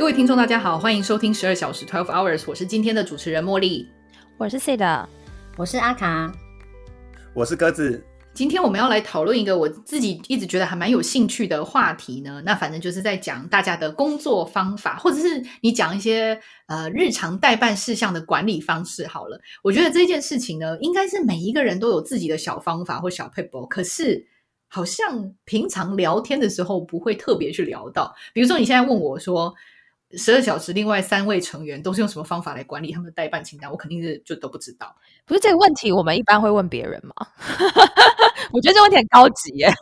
[0.00, 3.86] 各位听众，大家好，欢迎收听十二小时 （Twelve Hours），我是今天的主持人茉莉。
[4.38, 5.06] 我是 C 的，
[5.58, 6.32] 我是阿卡，
[7.34, 8.02] 我是鸽子。
[8.32, 12.42] 今天我们要来讨论一个我自己一直觉得还蛮有兴趣的话题呢。
[12.46, 19.06] 那反正就是在讲大家的工作方法，或者是你讲一些呃日常代办事项的管理方式。
[19.06, 24.26] 好了，我觉得这件事情呢，应该是每一个人都有自己的小方法或小 paper，可是
[24.66, 28.14] 好像平常聊天的时候不会特别去聊到。
[28.32, 29.54] 比如说你现在问我说。
[30.16, 33.70] 十二小时，另外三位成员都是用什么方法来管理他们的代办清单？
[33.70, 34.94] 我肯定是就都不知道。
[35.24, 37.14] 不是这个问题，我们一般会问别人吗？
[38.52, 39.72] 我觉得这问题很高级耶。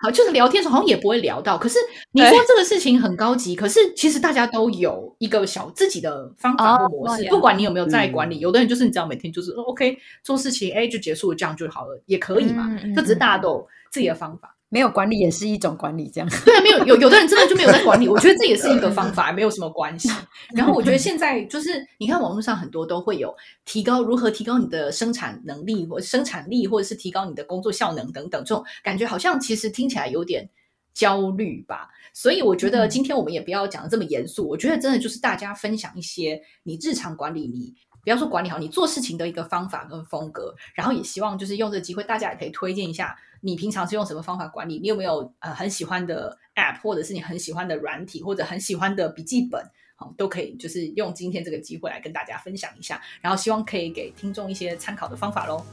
[0.00, 1.58] 好，就是聊天时候好像也不会聊到。
[1.58, 1.76] 可是
[2.12, 7.28] 你说这个事情很高级，可是其实大家都有一个小自己的方法或模式。
[7.28, 12.78] 不管你有没有在管理，有的人就是你只要每天就是 OK 做事情，哎就结束这样就好了，也可以嘛。
[12.94, 14.54] 就只是大家都有自己的方法。
[14.70, 20.10] 没有管理也是一种管理，这样对啊，没有有有的人真的就没有在管理， 我觉得这也是一个方法，没有什么关系。
[20.54, 30.48] 然后我觉得 现在就是你看网络上很多都会有提高如何提高你的生产能力或生产力，或者是提高你的工作效能等等，这种感觉好像其实听起来有点
[30.92, 31.88] 焦虑吧。
[32.12, 37.74] 所以我觉得今天我们也不要讲的这么严肃，我觉得真的就是大家分享一些你日常管理你。
[38.04, 44.78] 不要说管理好你做事情的一个方法跟风格，然后也希望就是用这个机会，大家也可以推荐一下你平常是用什么方法管理？
[44.78, 49.64] 你有没有呃很喜欢的 App，或者是你很喜欢的软体，或者很喜欢的笔记本，
[49.96, 55.64] 好都可以，就是用今天这个机会来跟大家分享一下，然后希望可以给听众一些参考的方法喽。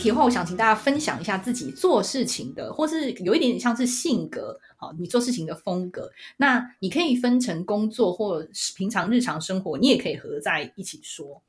[0.00, 6.10] 题的话，我想请大家分享一下自己做事情的，或是有一点点像是性格，好，你做事情的风格。
[6.38, 8.44] 那你可以分成工作或
[8.76, 11.42] 平常日常生活，你也可以合在一起说。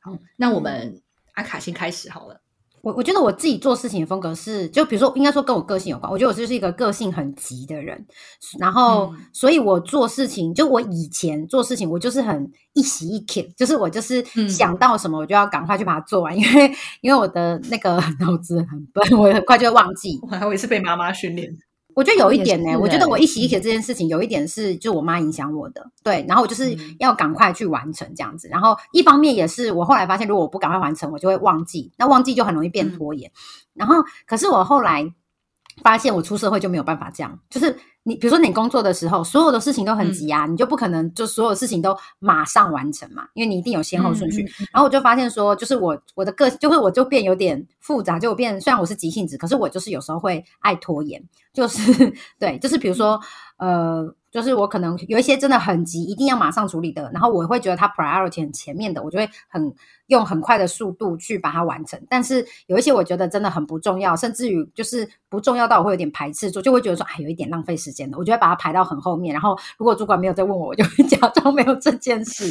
[0.00, 1.02] 好，那我们
[1.32, 2.40] 阿卡先开始好了。
[2.82, 6.10] 我我觉得我自己做事情的风格是，就比如说，应该说跟我个性有关。
[6.10, 8.06] 我觉得我就是一个个性很急的人，
[8.60, 20.18] 然后，所以我做事情，就我以前做事情，我就是很一喜一 k 就是我就是想到什么，我就要赶快去把它做完，因为因为我的那个 脑子很笨，我很快就会忘记。
[20.22, 21.56] 我还以为是被妈妈训练。
[21.96, 33.32] 我觉得有一点呢，我觉得我一洗一起这件事情有一点是就我妈影响我的，对，然后我就是要赶快去完成这样子，然后一方面也是我后来发现，如果我不赶快完成，我就会忘记，那忘记就很容易变拖延，
[33.72, 33.94] 然后
[34.26, 35.10] 可是我后来
[35.82, 37.76] 发现，我出社会就没有办法这样，就是。
[38.08, 44.42] 你比如说，你工作的时候，所有的事情都很急啊，你就不可能就所有事情都马上完成嘛，因为你一定有先后顺序。
[44.72, 51.20] 然后我就发现说，就是我我的个就是我就变有点复杂，就变虽然我是急性子，可是我就是有时候会爱拖延，
[51.52, 53.20] 就是 对，就是比如说
[53.56, 54.14] 呃。
[54.36, 59.74] 就是我可能有一些真的很急，一定要马上处理的，然后我会觉得它 priority 很前面的，我就会很
[60.08, 61.98] 用很快的速度去把它完成。
[62.10, 69.32] 但是有一些我觉得真的很不重要，甚至于就是不重要到我会有点排斥，就就会觉得说，哎，有一点浪费时间的，我就会把它排到很后面。
[69.32, 72.44] 然后如果主管没有再问我，我就会假装没有这件事，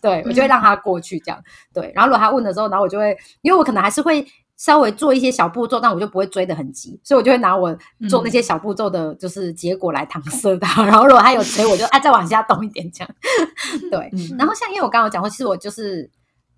[0.00, 1.42] 对我就会让他过去这样。
[1.74, 4.24] 对，然后如果他问的时候，然后我就会，因为我可能还是会。
[4.62, 7.76] 稍微做一些小步骤，但我就不会追得很急，所以我就会拿我
[8.08, 10.84] 做那些小步骤的，就是结果来搪塞他。
[10.86, 13.14] 然后如果他有追，我就哎再往下动一点这样。
[13.90, 14.08] 对，
[14.38, 16.08] 然后像因为我刚刚讲过，其实我就是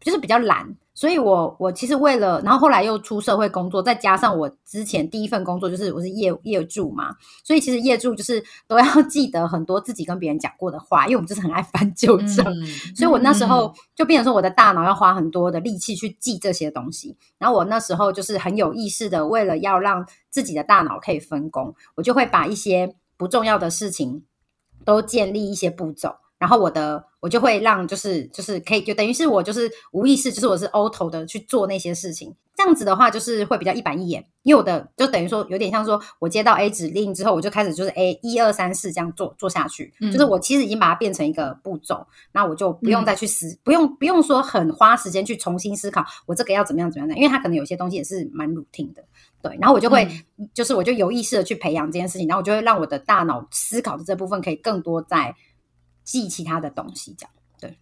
[0.05, 0.77] 就是比较懒。
[0.97, 12.45] 所以，我我其实为了，然后后来又出社会工作，再加上我之前第一份工作就是我是业业助嘛，所以其实业助就是 都要记得很多自己跟别人讲过的话，因为我们就是很爱翻旧账，
[12.95, 17.17] 所以我那时候就变成说我的大脑要花很多的力气去记这些东西。
[17.37, 24.23] 然后我那时候就是很有意识的，为了要让自己的大脑可以分工，我就会把一些不重要的事情
[24.85, 26.19] 都建立一些步骤。
[26.45, 49.03] 然后我的我就会让就是就是可以就等于是我就是无意识就是我是 auto 的去做那些事情，这样子的话就是会比较一板一眼，因为我的就等于说有点像说我接到 A 指令之后，我就开始就是 A 一二三四这样做做下去，就是我其实已经把它变成一个步骤，那我就不用再去思，不用不用说很花时间去重新思考我这个要怎么样怎么样的，因为它可能有些东西也是蛮 routine 的，
[49.41, 50.07] 对，然后我就会
[50.53, 55.35] 就是我就有意识的去培养这件事情，然后我就会让我的大脑思考的这部分可以更多在。
[56.05, 57.79] 记其他的东西，这样对，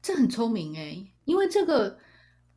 [0.00, 1.98] 这很聪明哎，因为这个。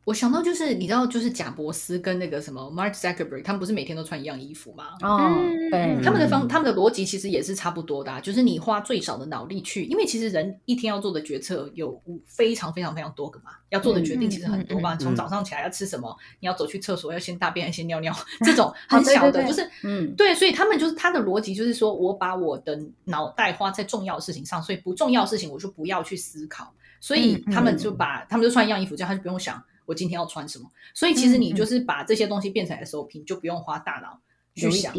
[0.04, 4.88] 我想到就是，你知道，就是贾伯斯跟那个什么 Mark Zuckerberg，他们不是每天都穿一样衣服吗？
[5.00, 5.34] 哦，
[5.70, 18.14] 对，他们的方，他们的逻辑其实也是差不多的，就是你花最少的脑力去，因为其实人一天要做的决策有非常非常非常多个嘛，要做的决定其实很多嘛，从早上起来要吃什么，你要走去厕所要先大便还是先尿尿，
[18.44, 29.62] 这种很小的，就是嗯，对，所以他们就是他的逻辑就是说我把我的脑袋花在重要的事情上，所以不重要的事情我就不要去思考，所以他们就把他们就穿一样衣服，这样他就不用想。
[29.86, 30.64] 我今天要穿什么。
[30.94, 34.20] 所以其实你就是把这些东西变成 SOP，你就不用花大脑
[34.54, 34.92] 去想。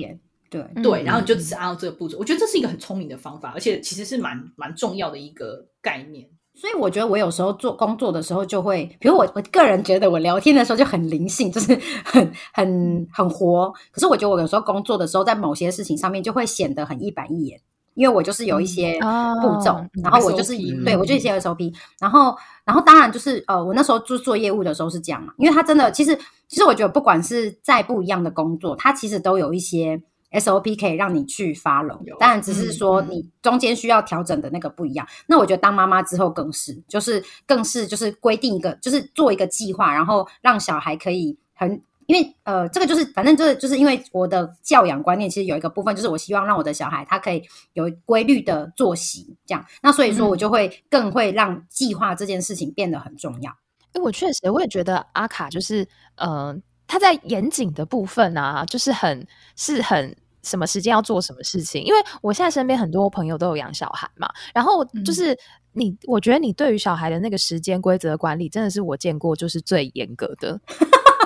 [0.48, 2.18] 对对，然后你就只是按照这个步骤。
[2.18, 6.30] 我觉得这是一个很聪明的方法，而且其实是蛮蛮重要的一个概念。
[6.54, 13.74] 所以我觉得我有时候做工作的时候，就会，比如我我个人觉得我聊天的时候就很灵性，就是 很很很活。
[13.92, 17.60] 可是我觉得我有时候工作的时候，在某些事情上面就会显得很一板一眼，
[17.96, 19.00] 因为我就是有一些
[19.42, 20.54] 步骤，然后我就是
[20.84, 26.16] 对我就一些 SOP，然后然后当然就是呃，我那时候做做业务的时候是这样嘛，因为他真的其实
[26.48, 30.02] 其实我觉得不管是再不一样的工作，它其实都有一些。
[30.32, 35.08] SOP 可以让你去 follow，当然只是说你中间需要调整的那个不一样。
[35.28, 47.44] 那我觉得当妈妈之后更是，就是更是就是规定一个，就是做一个计划，然后让小孩可以很，因为呃，这个就是反正就是就是因为我的教养观念其实有一个部分，就是我希望让我的小孩他可以
[47.74, 49.66] 有规律的作息，这样。
[49.82, 53.52] 那所以说我就会更会让计划这件事情变得很重要。
[53.94, 56.56] 因为我确实我也觉得阿卡就是呃，
[56.86, 60.16] 他在严谨的部分啊，就是很是很。
[60.44, 61.84] 什么时间要做什么事情？
[61.84, 65.36] 因为我现在身边很多朋友都有养小孩嘛，然后就是
[65.72, 70.62] 你，我觉得你对于小孩的那个时间规则管理，真的是我见过就是最严格的。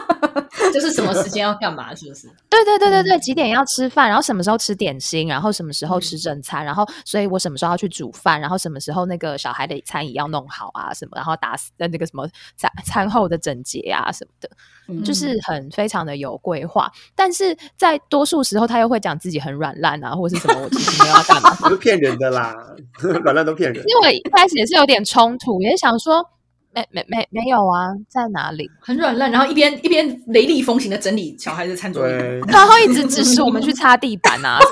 [0.73, 2.27] 就是什么时间要干嘛，是不是？
[2.49, 16.91] 对对对对对，几点要吃饭，然后什么时候吃点心，然后什么时候吃正餐，然后所以我什么时候要去煮饭，然后什么时候那个小孩的餐椅要弄好啊，什么，然后打那那个什么餐餐后的整洁啊什么的，就是很非常的有规划。
[17.15, 22.55] 但是在多数时候，他又会讲自己很软烂啊，或者是什么，我其实没有要干嘛， 都骗人的啦，
[22.99, 23.83] 软烂都骗人。
[23.87, 26.29] 因为我一开始也是有点冲突，也想说。
[26.71, 28.69] 没没没没有啊，在哪里？
[28.79, 32.11] 很软烂，然后一边一边雷厉风行的整理小孩的餐桌椅，
[32.47, 34.59] 然后一直指示我们去擦地板啊。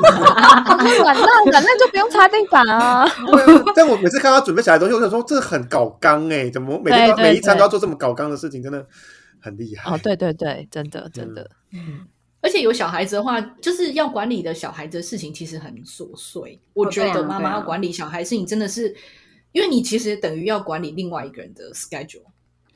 [1.01, 3.03] 软烂软烂就不用擦地板啊。
[3.75, 8.85] 但我每次看他准备小孩东西，我想说这很搞纲哎，怎么每天每一餐都要做这么搞纲的事情，真的
[9.41, 9.91] 很厉害。
[9.91, 11.49] 哦，对对对，真的真的。
[11.73, 12.05] 嗯，
[12.41, 16.61] 而且有小孩子的话，就是要管理的小孩子的事情其实很琐碎。
[16.73, 18.95] 我觉得妈妈要管理小孩事情真的是。
[19.57, 22.21] 因为你其实等于要管理另外一个人的 schedule，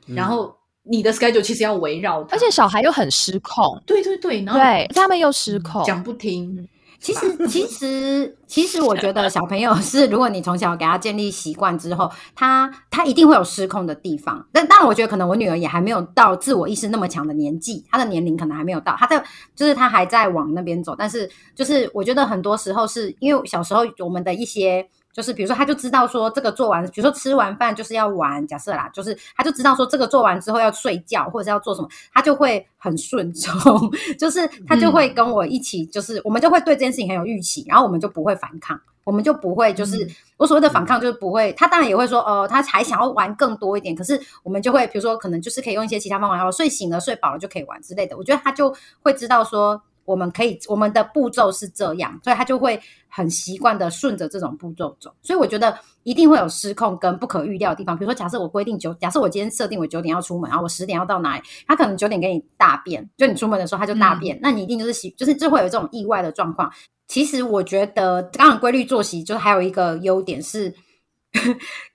[0.08, 0.52] 然后
[0.82, 6.68] 你的 schedule 其实要围绕，而且小孩又很失控，对对对，然后对他们又失控，讲不听。
[7.00, 14.44] 其实其实其实，我觉得小朋友是， 如果你从小给他建立习惯之后，他他一定会有失控的地方。
[14.52, 19.24] 但当然，我觉得可能我女儿也还没有到自我意识那么强的年纪，她的年龄可能还没有到，她在
[19.56, 20.96] 就是她还在往那边走。
[20.98, 24.90] 但是就是我觉得很多时候是因为小时候我们的一些。
[25.14, 28.46] 就是比如说，他就知道说这个做完，比如说吃完饭就是要玩。
[28.48, 33.92] 假设啦，就是他就知道说这个做完之后要睡觉，或者是要做什么，他就会很顺从。
[34.18, 41.54] 就是他就会跟我一起，就是我们就会对这件事情很有预期，然后我们就不会反抗，我们就不会就是我所谓的反抗就是不会。
[41.54, 48.18] 他当然也会说，呃，他还想要玩更多一点，可是我们就会比如说可能就是可以用一些其他方法，然后睡醒了、睡饱了就可以玩之类的。
[48.18, 49.82] 我觉得他就会知道说。
[50.06, 55.14] 我们可以，我们的步骤是这样，所以他就会很习惯的顺着这种步骤走。
[55.22, 57.98] 所以我觉得一定会有失控跟不可预料的地方。
[57.98, 66.72] 比如说，假设我规定九，假设我今天设定为九点要出门，然后我十点要到哪里，他可能九点给你大便，就你出门的时候他就大便，那你一定就是习，就是就会有这种意外的状况。
[67.08, 70.74] 其实我觉得，当然规律作息就是还有一个优点是，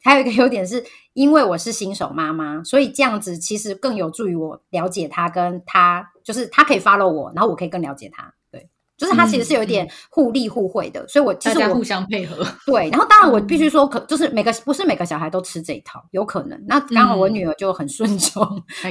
[0.03, 6.11] 还有一个优点是因为我是新手妈妈，所以这样子其实更有助于我了解他跟他。
[6.25, 8.35] 就是他可以 follow 我，然后我可以更了解他。
[8.51, 12.45] 对，就是他其实是有一点互利互惠的，所以我其实我互相配合。
[12.67, 16.61] 对，然后当然我 必须说，可就是每个不是每个小孩都吃这一套，有可能。
[16.67, 18.45] 那刚好我女儿就很顺从，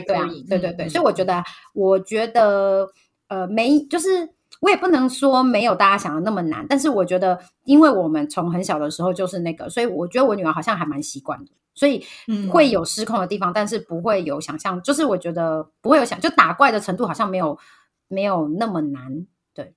[0.08, 2.88] 对啊，对对对，所以我觉得，我觉得
[3.28, 4.30] 呃，没就是
[4.62, 11.52] 我也不能说没有大家想的那么难，但是我觉得，因为我们从很小的时候就是那个，所以我觉得我女儿好像还蛮习惯的。
[11.78, 12.02] 所以
[12.50, 17.60] 会有失控的地方，但是不会有想象，就是我觉得不会有想，就打怪的程度好像没有
[18.08, 19.28] 没有那么难。
[19.54, 19.74] 对，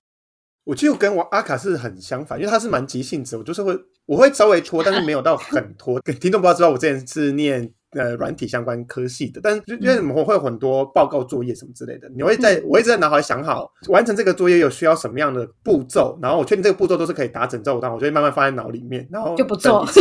[0.62, 5.98] 我就跟我阿卡是很相反，因为他是蛮急性子，我就是会我会稍微拖，但是没有到很拖。
[6.20, 19.86] 听众不知道知道，我之前是念呃软体相关科系的，但是因为我们会有很多报告作业什么之类的，你会在我一直在脑海想好完成这个作业有需要什么样的步骤，然后我确定这个步骤都是可以打整之后，然后我就会慢慢放在脑里面，然后就不做。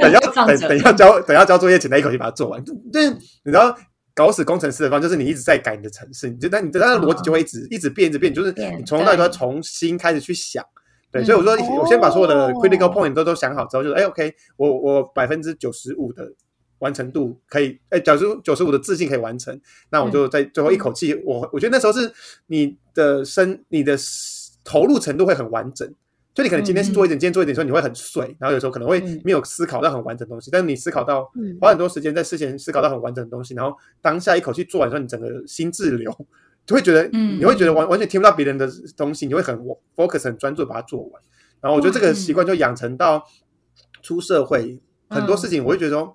[0.00, 2.62] 等要等等要交等要交作业前，再一口气把它做完。
[2.64, 3.74] 就是你知道
[4.14, 10.62] 搞死工程师的方，就是你一直在改你的程式，你就但你的那个逻辑就会一直一直变，一直变，就是你从头到尾都要重新开始去想。
[11.10, 16.32] 对，所以我说我先把所有的 critical point 都都想好之后，就是哎，OK，我我百分之九十五的
[16.78, 19.58] 完成度可以，哎，九十九十五的自信可以完成，
[19.90, 22.12] 那我就在最后一口气，我我觉得那时候是
[22.46, 23.96] 你的身你的
[24.64, 25.92] 投入程度会很完整。
[26.34, 30.52] 就你可能今天是做一点，今天做一点，时候你会很碎，然后有时候可能会没有思考到很完整的东西。
[30.52, 31.28] 但是你思考到
[31.60, 36.26] 花很多时间在事前思考到很完整的东西，然后当下一口气做完之后，你整个心智流就
[36.74, 37.08] 会觉得，
[37.38, 39.56] 你会觉得完完全听不到别人的东西，你会很
[39.96, 41.22] focus 很专注把它做完。
[41.60, 43.24] 然后我觉得这个习惯就养成到
[44.02, 46.14] 出社会很多事情，我会觉得说。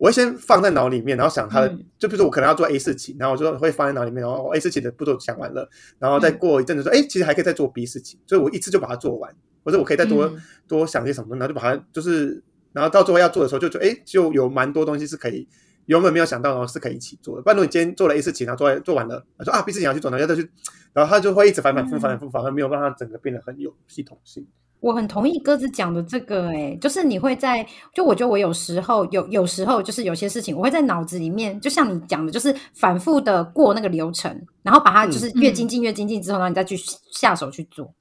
[0.00, 5.68] 我会先放在脑里面，然后想它的，就比如说我可能要做 A 事情，然后我就会放在脑里面，然后 A 事情的步骤想完了，
[5.98, 9.30] 然后再过一阵子说，哎，其实还可以再做 B 事情，所以我一次就把它做完，
[9.62, 10.32] 或者我可以再多
[10.66, 12.42] 多想些什么，然后就把它就是，
[12.72, 15.46] 然后到最后要做的时候，就觉得哎，就有蛮多东西是可以
[15.86, 17.42] 原本没有想到，然后是可以一起做的。
[17.42, 20.50] 不然如果你今天做了一事情，然后做做完了，说啊 B 事情要去做，然后再去，
[20.92, 24.46] 然后他就会一直反反复反反复反复，没有让它整个变得很有系统性。
[24.80, 36.78] 我很同意鸽子讲的这个，哎，就是你会在，就我觉得我有时候有，有时候就是有些事情，我会在脑子里面，就像你讲的，就是反复的过那个流程，然后把它就是越精进越精进之后，然后你再去
[37.12, 37.92] 下手去做。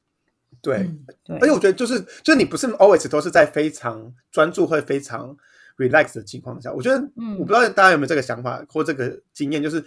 [0.62, 0.90] 对，
[1.26, 1.38] 对。
[1.40, 5.36] 而且我觉得就是，就是你不是 always 都是在非常专注或非常
[5.80, 9.84] relax 的情况下，我觉得，嗯，我不知道大家有没有这个想法或这个经验，就是。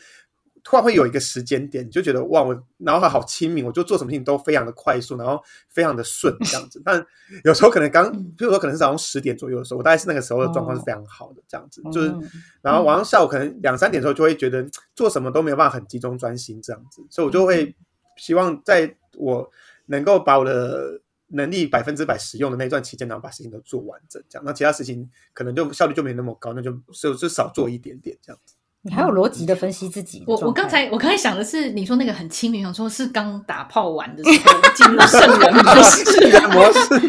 [0.65, 6.81] 突然会有一个时间点，你就觉得哇，我脑海好清明，我就做什么事情都非常的快速，然后非常的顺这样子。
[6.87, 7.05] 但
[7.43, 11.83] 有时候可能刚，比如说可能是早上十点左右的时候，我大概是那个时候的状况是非常好的这样子。
[11.91, 12.15] 就是，
[12.63, 17.05] 然后晚上下午可能两三点的时候，就会觉得做什么都没有办法很集中专心这样子。
[17.11, 17.75] 所以我就会
[18.17, 19.51] 希望在我
[19.87, 21.01] 能够把我的
[21.33, 24.23] 能力百分之百使用的那段期间，然后把事情都做完整。
[24.29, 28.55] 这样，那其他事情可能就效率就没那么高，那就就就少做一点点这样子。
[28.85, 30.25] 你还有逻辑的分析自己。
[30.27, 36.49] 我我刚才我刚才想的是，你说那个很清明，想说是刚打炮完的时候进入圣人模式。
[36.49, 37.09] 模式。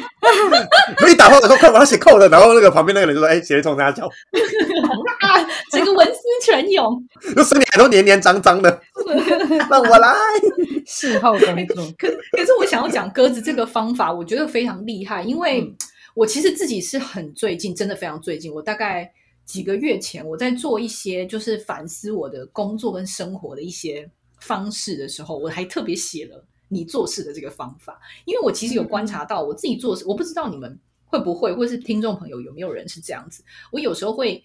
[0.98, 4.08] 可以打炮的时候快把它写扣了，然后那个旁边那个人就说：“哎，写从大家教。
[5.72, 7.03] ”整个文思泉涌，
[7.36, 8.80] 就身体都黏黏脏脏的，
[9.70, 10.13] 让我来。
[10.86, 11.86] 事后工作。
[11.98, 15.74] 可可是我想要讲鸽子这个方法，我觉得非常厉害，因为
[16.13, 19.13] 我其实自己是很最近，真的非常最近，我大概。
[19.46, 33.43] 几个月前，我在做一些就是反思我的工作跟生活的一些方式的时候，我还特别写了你做事的这个方法，因为我其实有观察到我自己做事，我不知道你们会不会，或是听众朋友有没有人是这样子。
[33.70, 34.41] 我有时候会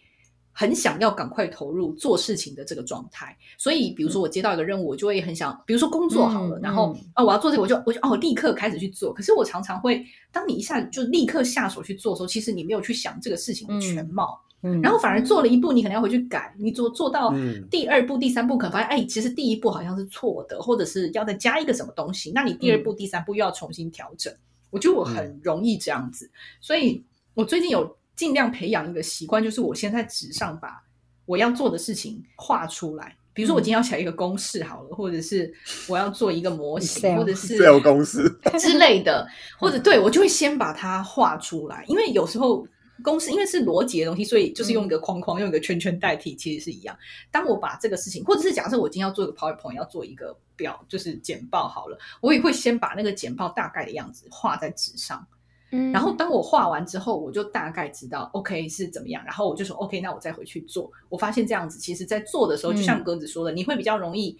[0.59, 9.15] 很想要赶快投入做事情的这个状态，所以比如说我接到一个任务，我就会很想，比如说工作好了，然后啊我要做这个，我就我就哦立刻开始去做。
[9.15, 14.37] 可是我常常会，当你一下子就立刻下手去做的时候，其实你没有去想这个事情的全貌。
[14.83, 16.53] 然后反而做了一步，你可能要回去改。
[16.59, 17.33] 你做做到
[17.71, 22.33] 第二步、第三步，可能发现，哎，其实第一步好像是错的，或者是要再加一个什么东西。
[22.35, 24.35] 那你第二步、第三步又要重新调整。
[24.71, 26.29] 我觉得我很容易这样子，
[26.61, 27.01] 所以
[27.35, 30.83] 我最近有尽量培养一个习惯，就是我先在纸上把
[31.25, 33.17] 我要做的事情画出来。
[33.33, 35.51] 比如说，我今天要写一个公式好了，或者是
[35.89, 38.29] 我要做一个模型，或者是有公式
[38.61, 39.27] 之类的，
[39.59, 42.67] 或者对我就会先把它画出来，因为有时候。
[43.01, 46.99] 公式因为是逻辑的东西，所以就是用一个框框、用一个圈圈代替，其实是一样。
[47.31, 55.25] 当我把这个事情，或者是假设我今天要做一个 PowerPoint，要做一个表，就是简报好了，我也会先把那个简报大概的样子画在纸上。
[55.71, 60.91] 嗯，然后当我画完之后，我就大概知道 OK 是怎么样，然后我就说 OK，那我再回去做。
[61.09, 64.39] 我发现这样子，其实在做的时候，就像鸽子说的，你会比较容易。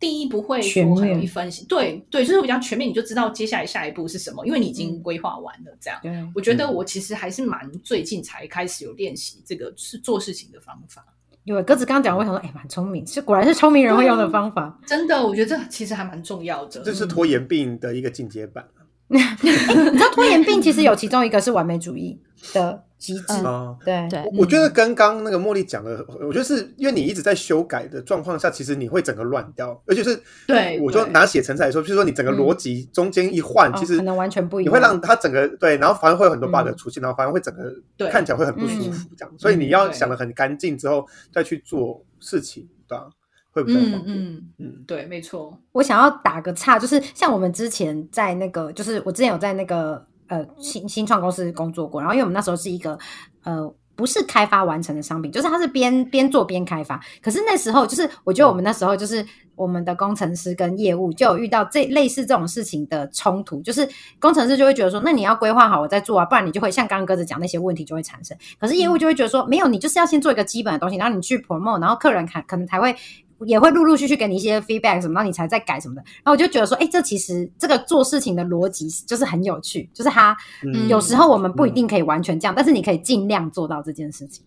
[0.00, 5.76] 第一不会说很容易分析，对对，就是比较全面，你就知道接下来下一步是什么，因为你已经规划完了。
[5.80, 11.04] 这样，我觉得我其实还是蛮最近才开始有练习这个是做事情的方法。
[11.42, 14.78] 因为鸽子刚刚讲，我想说，哎，蛮聪明，是果然是聪明人会用的方法。
[14.86, 16.80] 真的，我觉得这其实还蛮重要的。
[16.82, 18.64] 这是拖延病的一个进阶版。
[19.42, 22.20] 你知道拖延病其实有其中一个是完美主义
[22.52, 22.84] 的。
[22.98, 23.26] 机制。
[23.84, 24.08] 对。
[24.10, 37.72] 对，我觉得跟刚那个茉莉讲的，我觉得是因为你一直在修改的状况下，其实你会整个乱掉，而且是对，我就拿写成才来说，就是说你整个逻辑中间一换，其实可能完全不一样，你会让它整个对，然后反而会有很多 bug 出现，然后反而会整个
[38.10, 43.08] 看起来会很不舒服这样，所以你要想的很干净之后再去做事情，对吧？
[43.52, 43.76] 会不会？
[43.76, 45.58] 嗯嗯嗯，对，没错。
[45.72, 50.06] 我想要打个岔，就是像我们之前在那个，就是我之前有在那个。
[50.30, 52.98] 呃，新新创公司工作过，然后因为我们那时候是一个
[53.44, 57.00] 呃，不是开发完成的商品，就是它是边边做边开发。
[57.22, 59.24] 可是那时候，就是我觉得我们那时候就是
[59.54, 63.88] 我们的工程师跟业务就有遇到这类似这种事情的冲突，就是
[64.20, 68.36] 工程师就会觉得说，那你要规划好我再做啊，不然你就会像刚刚鸽子讲那些问题就会产生。
[68.60, 72.94] 可是业务就会觉得说，没有，你就是要先做一个基本的东西，然后你去 promote，然后客人看可能才会。
[73.46, 76.02] 也会陆陆续续给你一些 feedback 什么，然后你才在改什么的。
[76.02, 80.36] 然后我就觉得说，哎，这其实这个做事情的逻辑就是很有趣，就是它
[80.88, 84.44] 有时候我们不一定可以完全这样，但是你可以尽量做到这件事情。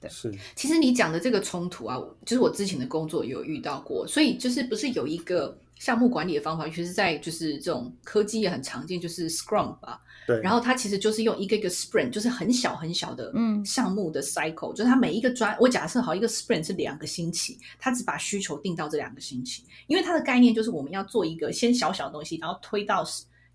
[0.00, 0.32] 对，是。
[0.56, 10.00] 其实你讲的这个冲突啊，就是我之前的工作有遇到过，所以就是不是有一个项目管理的方法，其实在就是这种科技也很常见，就是 Scrum 吧。
[10.26, 13.32] 对，然后它其实就是用一个一个 sprint，就是很小很小的
[13.64, 23.02] 项目的 cycle，就是它每一个专，我假设好一个 sprint 是两个星期，它只把需求定到这两个星期，因为它的概念就是我们要做一个先小小的东西，然后推到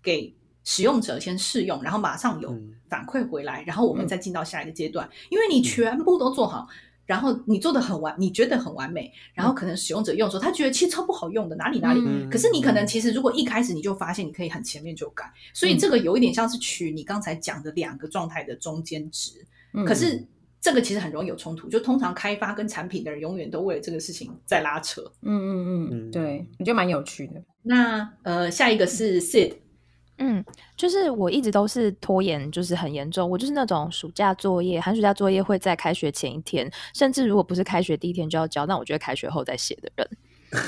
[0.02, 0.34] 给
[0.66, 2.54] 使用者先试用，然后马上有
[2.90, 6.68] 反馈回来，然后我们再进到下一个阶段，因为你全部都做好。
[7.06, 12.00] 然后你做的很完，你觉得很完美，然后可能使用者用的时候，他觉得其实超不好用的，哪里哪里。
[12.28, 19.34] 可是你可能其实如果一开始你就发现，你可以很前面就改，所以这个有一点像是取你刚才讲的两个状态的中间值。
[19.86, 20.20] 可是
[20.60, 25.00] 这个其实很容易有冲突，就通常开发跟产品的人永远都为了这个事情在拉扯。
[25.22, 27.40] 嗯嗯嗯，对，我觉得蛮有趣的。
[27.62, 29.52] 那呃，下一个是 Sid。
[30.18, 30.44] 嗯，
[30.76, 33.28] 就是我一直都是拖延，就是很严重。
[33.28, 40.08] 我就是那种暑假作业、寒暑假作业会在开学前一天，甚至如果不是开学第一天就要交，那我觉得开学后再写的人。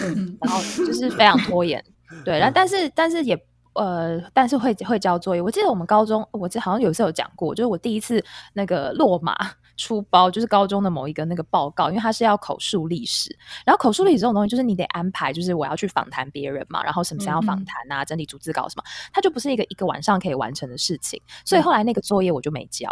[0.02, 1.82] 嗯然后 就是非常拖延，
[2.24, 2.38] 对。
[2.38, 3.38] 然后但是但是也
[3.74, 5.40] 呃，但是会会交作业。
[5.40, 8.22] 我记得我们高中，我这好像有时候有讲过，就是我第一次
[8.54, 9.34] 那个落马。
[9.78, 18.82] 出包就是高中的某一个那个报告，因为他是要口述历史，然后口述历史这种东西就是你得安排，就是我要去访谈别人嘛，然后什么时候要访谈啊，整理逐字稿什么，
[19.12, 22.86] 它就不是一个一个晚上可以完成的事情，所以后来那个作业我就没交，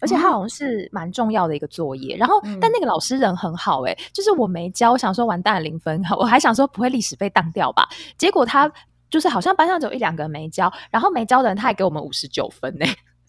[0.00, 8.70] 而且它好像是蛮重要的一个作业，然后但那个老师人很好哎，就是我没交，我想说完蛋零分， 我还想说不会历史被当掉吧，结果他
[9.08, 12.84] 就是好像班上只有一两个没交，然后没交的人他还给我们五十九分呢。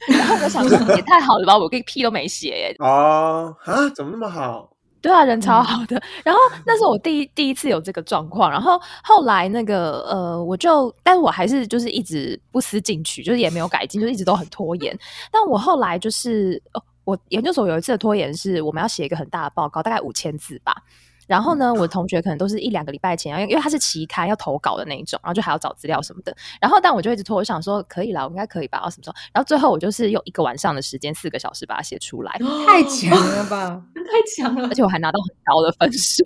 [0.07, 4.69] 然后我想说 也太好了吧，我个屁都没写哦啊，怎么那么好？
[5.01, 6.01] 对啊，人超好的。
[6.25, 8.51] 然后那是我第一第一次有这个状况。
[8.51, 14.97] 然后后来那个呃，我就，但我还是就是一直不思进取，就是也没有改进，就一直都很拖延。
[15.31, 20.75] 但我后来就是哦，我研究所有一次的拖延是我们要写一个很大的报告，大概五千字吧。
[21.29, 26.35] 然后呢，我同学可能都是一两个礼拜前，因为因为他是期刊要投稿的那一种，然后就还要找资料什么的。
[26.59, 28.79] 然后但我就一直拖，我想说可以了，我应该可以吧？
[28.79, 29.15] 然后什么时候？
[29.31, 32.31] 然后最后我就是用一个晚上的时间，四个小时把它写出来，
[32.65, 34.67] 太强了吧， 太强了！
[34.69, 36.23] 而且我还拿到很高的分数。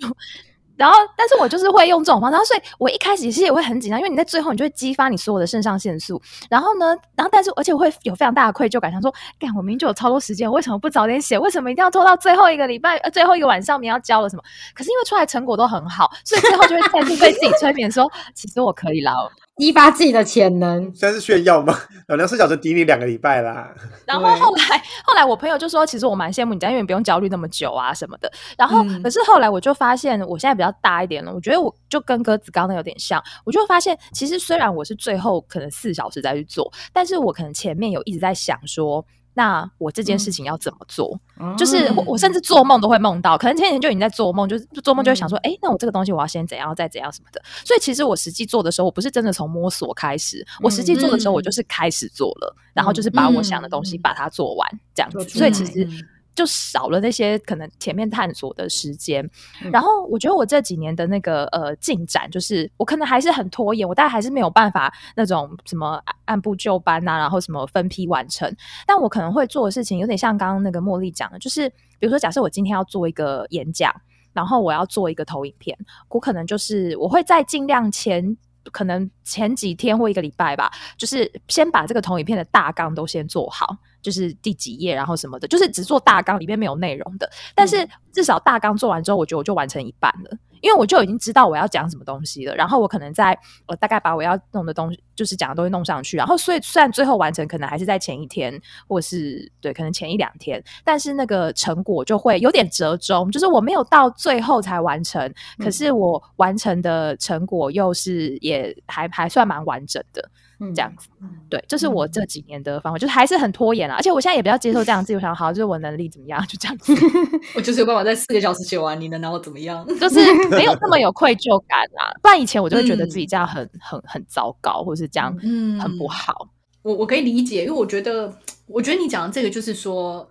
[0.76, 6.20] 然后，但是我就是会用这种方式，所以我一开始其实也会很紧张，因为你在最后你就会激发你所有的肾上腺素。
[6.50, 11.38] 然后呢，然后但是而且我会有非常大的愧疚感，想说，干我明明就有超多时间，为什么不早点写？
[11.38, 14.42] 为什么一定要拖到最后一个礼拜、呃最后一个晚上，你要交了什么？
[14.74, 19.30] 可是因为出来成果都很好，所以最后就会再次被自己催眠，说 其实我可以了。
[19.56, 21.78] 激发自己的潜能，算是炫耀吗？
[22.08, 23.72] 老娘四小时抵你两个礼拜啦。
[24.04, 28.30] 然后后来，后来我朋友就说，其实我蛮羡慕你这样，因为你不用焦虑那么久啊什么的。
[28.58, 33.22] 然后，可是后来我就发现，我现在比较大一点了，我觉得我就跟鸽子刚刚有点像。
[33.44, 39.04] 我就发现，其实虽然我是最后可能四小时再去做，但是我可能前面有一直在想说。
[39.34, 41.18] 那我这件事情要怎么做？
[41.58, 47.42] 就是我，我甚至做梦都会梦到，可能前几天就已经在做梦，就是做梦就会想说，哎，那我这个东西我要先怎样，再怎样什么的。
[47.64, 55.28] 所以其实我实际做的时候，我不是真的从摸索开始，我实际做的时候，我就是开始做了，然后就是把我想的东西把它做完，这样子。
[55.28, 55.86] 所以其实。
[56.34, 59.28] 就少了那些可能前面探索的时间，
[59.72, 68.52] 然后我觉得我这几年的那个呃进展，就是我可能还是很拖延，我大概还是没有办法那种什么按部就班呐，然后什么分批完成。
[68.86, 71.68] 但我可能会做的事情，有点像刚刚那个茉莉讲的，就是
[71.98, 73.94] 比如说，假设我今天要做一个演讲，
[74.32, 75.76] 然后我要做一个投影片，
[76.08, 78.36] 我可能就是我会在尽量前。
[78.72, 87.28] 可能前几天或一个礼拜吧，就是先把这个投影片的大纲都先做好，就是第几页，然后什么的，就是只做大纲，里面没有内容的。
[87.54, 90.38] 但是至少大纲做完之后，我觉得我就完成一半了。
[90.60, 110.30] 因为我就已经知道我要讲什么东西了，然后我可能在我大概把我要弄的东西，就是讲的东西弄上去，然后所以虽然最后完成可能还是在前一天，或是对，可能前一两天，但是那个成果就会有点折中，就是我没有到最后才完成，可是我完成的成果又是也还还算蛮完整的。
[110.72, 111.08] 这样子，
[111.50, 116.94] 对，这是我这几年的方法，就是还是很拖延啊，而且我现在也比较接受这样子，我想好，就是我能力怎么样，就这样子，
[117.56, 119.84] 我就是有办法在四个小时写完，你能拿我怎么样？
[119.98, 125.36] 就是没有那么有愧疚感啊，不然以前我就会觉得自己这样很很很糟糕，或是这样
[125.80, 126.48] 很不好。
[126.82, 128.32] 我我可以理解，因为我觉得，
[128.66, 130.28] 我觉得你讲的这个就是说。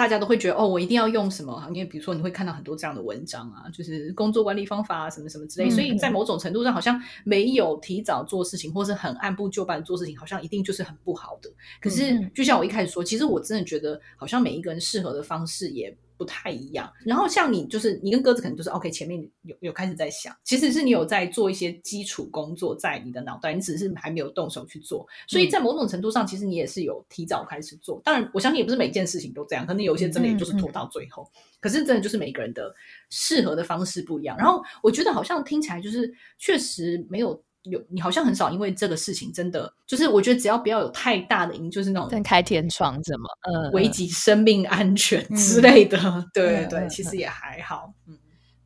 [0.00, 1.62] 大家都会觉得哦，我一定要用什么？
[1.74, 5.68] 因为比如说你会看到很多这样的文章啊，就是工作管理方法啊，什么什么之类。
[5.68, 11.50] 所以在某种程度上，好像没有提早做事情，或是很按部就班做事情，好像一定就是很不好的。
[11.82, 15.94] 可是就像我一开始说，其实我真的觉得，好像每一个人适合的方式也。
[16.20, 27.98] 不太一样，然后像你，就是你跟鸽子可能就是 OK，前面有有开始在想，其实是你有在做一些基础工作在你的脑袋，你只是还没有动手去做，所以在某种程度上，其实你也是有提早开始做。
[28.04, 31.26] 当然，我相信也不是每件事情都这样，可能有一些真的也就是拖到最后。
[31.58, 32.74] 可是真的就是每个人的
[33.08, 34.36] 适合的方式不一样。
[34.36, 45.98] 然后我觉得好像听起来就是确实没有有你好像很少因为这个事情真的就是我觉得只要不要有太大的因，就是那种开天窗什么，嗯，危及生命安全之类的，
[46.32, 48.18] 对对对，其实也还好，嗯。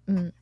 [0.07, 0.33] 嗯。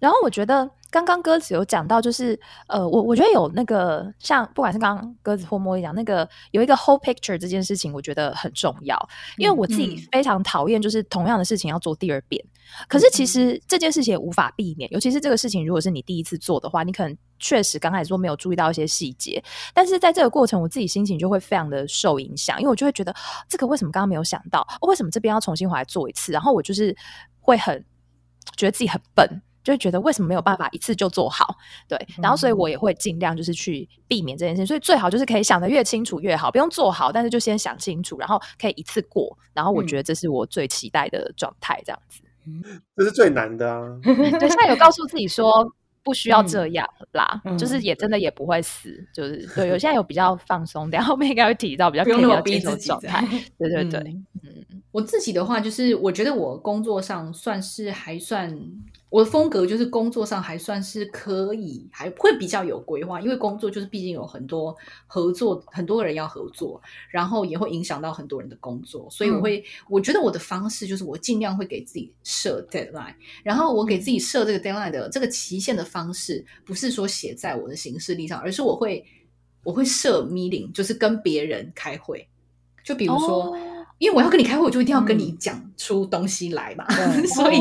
[0.00, 8.98] 然后我觉得刚刚鸽子有讲到，就是呃，我我觉得有那个像不管是刚刚鸽子或莫莉讲那个有一个 whole picture 这件事情，我觉得很重要，
[9.36, 12.44] 因为我自己非常讨厌就是同样的事情要做第二遍。
[12.88, 19.42] 可是其实这件事情也无法避免，尤其是这个事情如果是你第一次做的话，你可能确实刚开始做没有注意到一些细节，
[19.74, 23.14] 但是在这个过程，我自己心情就会非常的受影响，因为我就会觉得
[23.48, 26.96] 这个为什么刚刚没有想到，为什么这边要重新回来做一次，然后我就是
[27.40, 27.84] 会很
[28.56, 29.42] 觉得自己很笨。
[29.62, 31.56] 就会觉得为什么没有办法一次就做好？
[31.88, 39.36] 对，然后所以我也会尽量就是去避免这件事，所以最好就是可以想得越清楚越好，不用做好，但是就先想清楚，然后可以一次过。
[39.52, 42.22] 然后我觉得这是我最期待的状态，这样子。
[42.96, 43.82] 这是最难的啊！
[44.02, 45.70] 对，现在有告诉自己说
[46.02, 49.68] 不需要这样啦，就是也真的也不会死，就是对。
[49.68, 53.22] 有现在有比较放松，等下后面应该会提到比较 不用那么逼自己状态。
[53.58, 54.00] 对对对，
[54.42, 58.58] 嗯，我自己的话就是，我觉得我工作上算是还算。
[59.10, 64.74] 我的风格就是工作上还算是可以，还会比较有规划，因为工作就是毕竟有很多
[65.08, 79.04] 合作，很多人要合作，然后也会影响到很多人的工作，所以我会，我觉得我的方式就是我尽量会给自己设 deadline，然后我给自己设这个 deadline 的这个期限的方式，不是说写在我的行事历上，而是我会
[79.64, 82.28] 我会设 meeting，就是跟别人开会，
[82.84, 83.56] 就比如说。
[84.00, 86.86] 因为我要跟你开会，我就一定要跟你讲出东西来嘛。
[87.36, 87.58] 所以，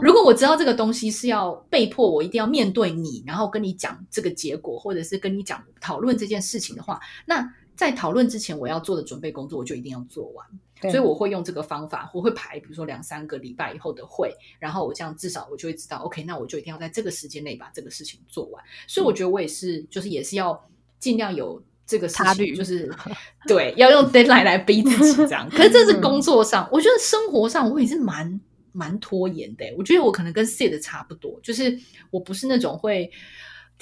[0.00, 10.46] 如果我知道这个东西是要被迫我一定要面对你，然后跟你讲这个结果，或者是跟你讲讨论这件事情的话，那在讨论之前我要做的准备工作，我就一定要做完。
[10.82, 18.62] 所以我会用这个方法，我会排，比如说两三个礼拜以后的会，然后我这样至少我就会知道，OK，那我就一定要在这个时间内把这个事情做完。
[18.86, 20.64] 所以我觉得我也是，就是也是要
[21.00, 21.60] 尽量有。
[21.92, 22.90] 这个差距就是
[23.46, 25.48] 对，要用 deadline 来逼自己这样。
[25.50, 28.40] 可是这是工作上，我觉得生活上我也是蛮
[28.72, 29.64] 蛮拖延的。
[29.76, 31.78] 我觉得我可能跟 Sid 差不多，就是
[32.10, 33.10] 我不是那种会。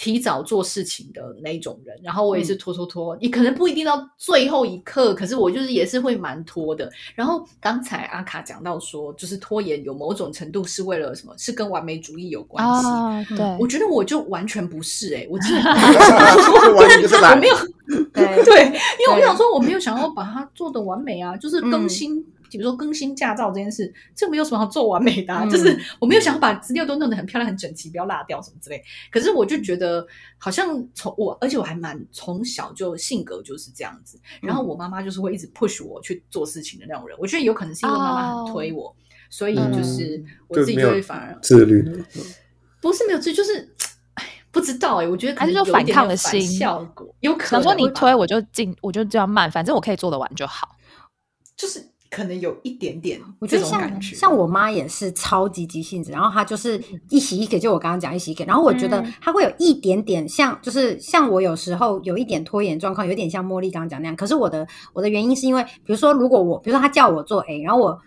[0.01, 6.91] 提早做事情的那种人，然后我也是拖拖拖，你可能不一定到最后一刻，可是我就是也是会蛮拖的。
[7.15, 11.35] 然后刚才阿卡讲到说，就是拖延有某种程度是为了什么？
[11.37, 12.65] 是跟完美主义有关
[13.27, 13.35] 系。
[13.37, 17.55] 对，我觉得我就完全不是哎，我真的 我没有
[18.15, 22.25] 对，因为我想说我没有想要把它做的完美啊，就是更新。
[22.59, 28.83] 比如说更新驾照这件事，这没有什么好做完美的，就是我没有想要把资料都弄得很漂亮、很整齐，不要落掉什么之类。
[29.11, 30.07] 可是我就觉得，
[30.39, 34.21] 好像从我，而且我还蛮从小就性格就是这样子。
[34.41, 37.17] 然后我妈妈就是会一直 push 我去做事情的那种人。
[37.21, 38.95] 我觉得有可能是因为妈妈很推我，
[39.29, 41.83] 所以就是我自己就会反而自律。
[42.81, 43.75] 不是没有自律，就是
[44.15, 50.77] 哎，不知道哎，我觉得还是说反抗的心效果，有可能说你推我就进，我就这样慢，反正我可以做得完就好，
[51.57, 51.90] 就是。
[52.11, 64.17] 可能有一点点，我觉得像像我妈也是超级急性子，然后她就是一洗一给，就我刚刚讲一洗一给，然后我觉得她会有一点点像，就是像我有时候有一点拖延状况，有点像茉莉刚刚讲那样。
[64.17, 67.99] 可是我的我的原因是因为，比如说如果我，比如说她叫我做 A，然后我。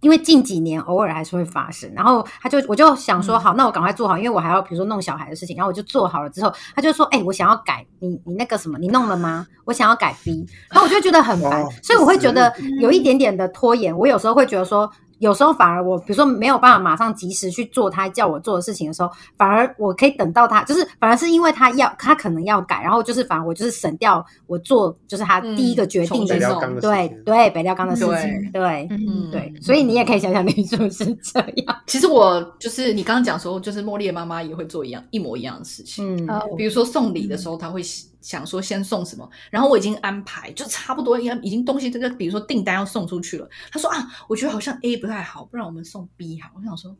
[0.00, 9.46] 因为近几年偶尔还是会发生，然后他就我就想说好，那我赶快做好，因为我还要比如说弄小孩的事情，然后我就做好了之后，他就说，哎，我想要改你你那个什么，你弄了吗？
[9.64, 13.96] 我想要改 B，然后我就觉得很烦，所以我会觉得有一点点的拖延。
[13.96, 14.90] 我有时候会觉得说。
[15.20, 31.76] 有时候反而我，比如说没有办法马上及时去做他叫我做的事情的时候，反而我可以等到他，就是反而是因为他要他可能要改，然后就是反而我就是省掉我做就是他第一个决定的时候，对对北料钢的事情，对嗯对，所以你也可以想想你是不是这样。
[31.86, 37.82] 其实我就是你刚刚讲说，就是茉莉的妈妈也会做一样一模一样的事情，嗯，比如说送礼的时候，他会。
[38.20, 43.48] 想说先送什么，然后我已经安排，就差不多要已经东西这个，比如说订单要送出去了。
[43.70, 46.50] 他说啊，我觉得好像 A 不太好，不然我们送 B 好。
[46.56, 46.96] 我想说，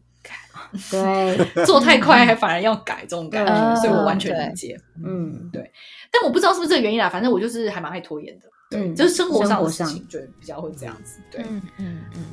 [0.90, 4.78] 对， 做太快还反而要改这种感觉，所以我完全理解。
[5.04, 5.70] 嗯，对。
[6.10, 8.46] 但我不知道是不是这个原因啦，反正我就是还蛮爱拖延的。
[8.70, 11.20] 对，就是生活上的事情就比较会这样子。
[11.30, 12.24] 对，嗯嗯嗯。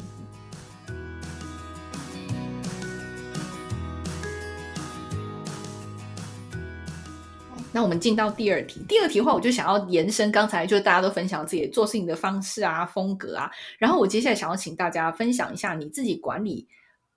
[7.73, 8.81] 那我们进到第二题。
[8.87, 13.51] 第二题的话，我就想要延伸刚才就是大家都分享自己做事情的方式啊、风格啊。
[13.77, 16.67] 然后我接下来想要请大家分享一下你自己管理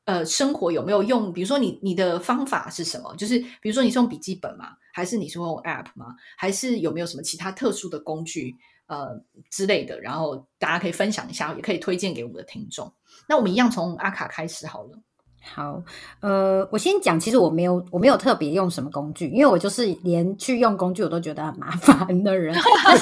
[0.04, 1.32] 呃生活有没有用？
[1.32, 3.14] 比如说你你的方法是什么？
[3.16, 4.72] 就是比如说你是用笔记本吗？
[4.92, 6.14] 还是你是用 App 吗？
[6.36, 8.54] 还是有没有什么其他特殊的工具
[8.86, 9.18] 呃
[9.50, 9.98] 之类的？
[10.00, 12.92] 然后大家可以分享一下，也可以推荐给我们的听众。
[13.28, 14.98] 那我们一样从阿卡开始好了。
[15.42, 15.82] 好，
[16.20, 22.54] 呃，我先讲，其实我没有，我没有特别用什么工具，因为我就是连去用工具我都觉得很麻烦的人。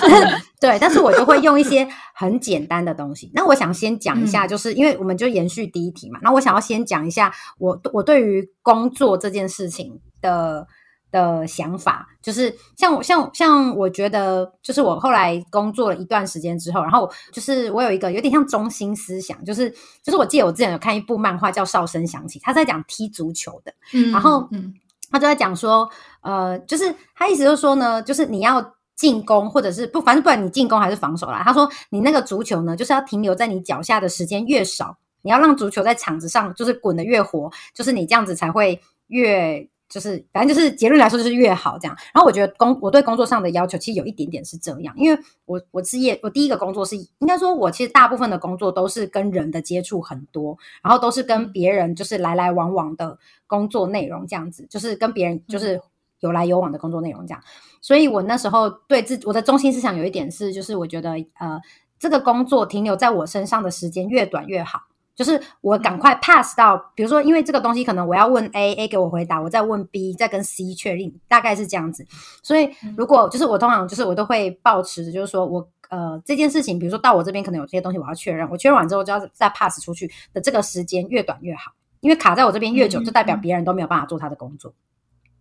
[0.61, 3.31] 对，但是我就会用一些很简单的东西。
[3.35, 10.67] 那我想先讲一下，就是因为我们就延续第一题嘛，那我想要先讲一下我我对于工作这件事情的。
[11.11, 19.71] 的想法就是像我像像我觉得就是我后来工作了一段时间之后，然后就是我有一个有点像中心思想，就是
[20.03, 24.75] 就是我记得我之前有看一部漫画叫《哨声响起》，他在讲踢足球的，嗯然后嗯，
[25.11, 25.89] 他就在讲说，
[26.21, 39.67] 呃，就是他意思就是说呢，就是你要进攻或者是不，反正不管你进攻还是防守啦，他说你那个足球呢，就是要停留在你脚下的时间越少，你要让足球在场子上就是滚得越活，就是你这样子才会越。
[39.89, 55.81] 就是反正就是结论来说就是越好这样，然后我觉得工我对工作上的要求其实有一点点是这样，因为我我职业我第一个工作是应该说我其实大部分的工作都是跟人的接触很多，然后都是跟别人就是来来往往的工作内容这样子，就是跟别人就是
[56.21, 57.43] 有来有往的工作内容这样，
[57.81, 61.59] 所以我那时候对自我的中心思想有一点是，就是我觉得呃
[61.99, 64.83] 这个工作停留在我身上的时间越短越好。
[65.19, 72.07] 就是我赶快 pass 到，比如说，因为这个东西可能我要问 A，A 给我回答，我再问 B，再跟 C 确认，大概是这样子。
[72.41, 84.73] 所以如果就是我通常就是我都会保持，就是说我呃这件事情，比如说到我这边可能有这些东西我要确认，我确认完之后就要再 pass 出去的这个时间越短越好，因为卡在我这边越久，就代表别人都没有办法做他的工作。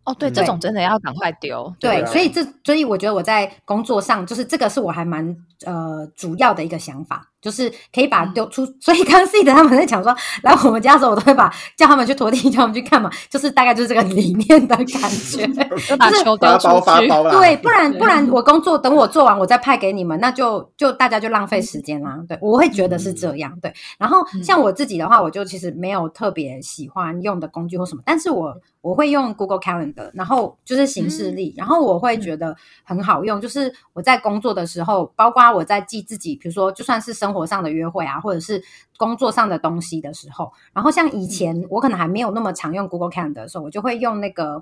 [0.05, 1.75] 哦，对，这种真的要赶快丢。
[1.81, 5.35] 对，所以这所以我觉得我在工作上就是这个是我还蛮
[5.65, 7.29] 呃主要的一个想法。
[7.41, 15.47] 就是可以把丢出，所以刚 C 的他们在讲说，来我们家的时候，我都会把叫他们去拖地，叫他们去看嘛，就是大概就是这个理念的感觉，
[15.87, 16.67] 就把球丢出
[16.99, 17.07] 去。
[17.31, 22.19] 对，不然不然我工作等我做完，我再派给你们，那就就大家就浪费时间啦。
[22.27, 23.57] 对，我会觉得是这样。
[23.61, 37.36] 对，然后像我自己的话，我就其实没有特别喜欢用的工具或什么，但是我我会用 Google Calendar，然后就是形式力，然后我会觉得很好用，就是我在工作的时候，包括我在记自己，比如说就算是生活。
[37.37, 38.61] 活上的约会啊，或者是
[38.97, 44.61] 工作上的东西的时候，然后像以前我可能还没有那么常用 Google Calendar 的时候，我就会用那个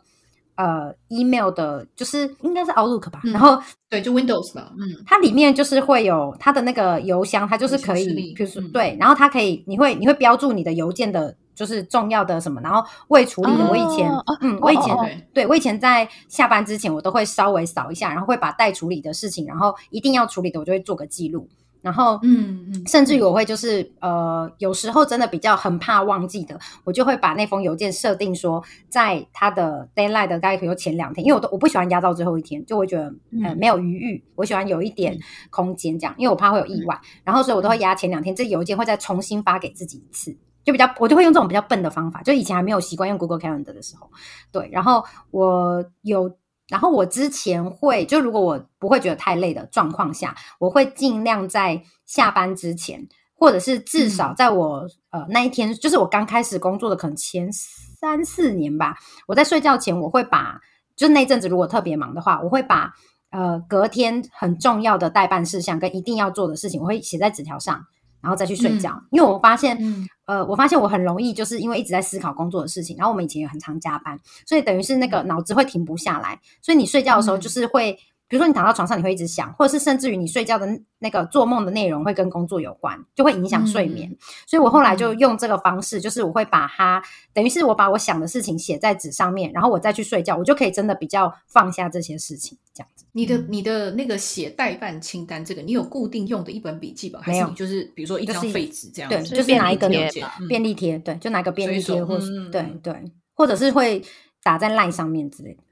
[0.56, 3.22] 呃 email 的，就是应该是 Outlook 吧。
[3.24, 14.12] 然后对，就 Windows 吧，嗯，它里面就是会有它的那个邮箱，它就是可以，比如说对，然后它可以，你会你会标注你的邮件的，就是重要的什么，然后未处理的，我以前
[14.42, 21.48] 嗯，我以前对我以前在下班之前，我都会稍微扫一下，然后会把待处理的事情，然后一定要处理的，我就会做个记录。
[21.86, 35.16] 然后，嗯嗯，甚至于我会就是呃，有时候真的比较很怕忘记的，我就会把那封邮件设定说，在他的 deadline 的大概比如前两天，因为我都我不喜欢压到最后一天，就会觉得呃没有余裕，我喜欢有一点
[35.52, 44.10] 空间这样，因为我怕会有意外，然后所以我都会压前两天，这邮件会再重新发给自己一次，就比较我就会用这种比较笨的方法，就以前还没有习惯用 Google Calendar 的时候，
[44.52, 46.36] 对，然后我有。
[46.68, 58.98] 然后我之前会，就如果我不会觉得太累的状况下，我会尽量在下班之前，或者是至少在我呃那一天，就是我刚开始工作的可能前三四年吧，
[59.28, 60.60] 我在睡觉前，我会把
[60.96, 62.94] 就是那阵子如果特别忙的话，我会把
[63.30, 67.86] 呃隔天很重要的代办事项跟一定要做的事情，我会写在纸条上。
[68.26, 69.78] 然后再去睡觉，因为我发现，
[70.26, 77.94] 呃，我发现我很容易就是因为一直在思考工作的事情，然后我们以前也很常加班，所以等于是那个脑子会停不下来，所以你睡觉的时候就是会，
[78.28, 84.18] 比如说你躺到床上，你会一直想，或者是甚至于你睡觉的那个做梦的内容会跟工作有关，就会影响睡眠。
[84.48, 92.90] 所以我后来就用这个方式，就是我会把它，等于是我把我想的事情写在纸上面，然后我再去睡觉，我就可以真的比较放下这些事情，这样。
[92.95, 92.95] 子。
[93.18, 99.10] 你的你的那个写代办清单，这个你有固定用的一本笔记本，还是你就是比如说一张废纸这样？
[99.10, 102.94] 对，就是拿一个便利贴，对，就拿个便利贴，或是对对，
[103.34, 104.04] 或者是会
[104.44, 105.64] 打在 LINE 上面之类的。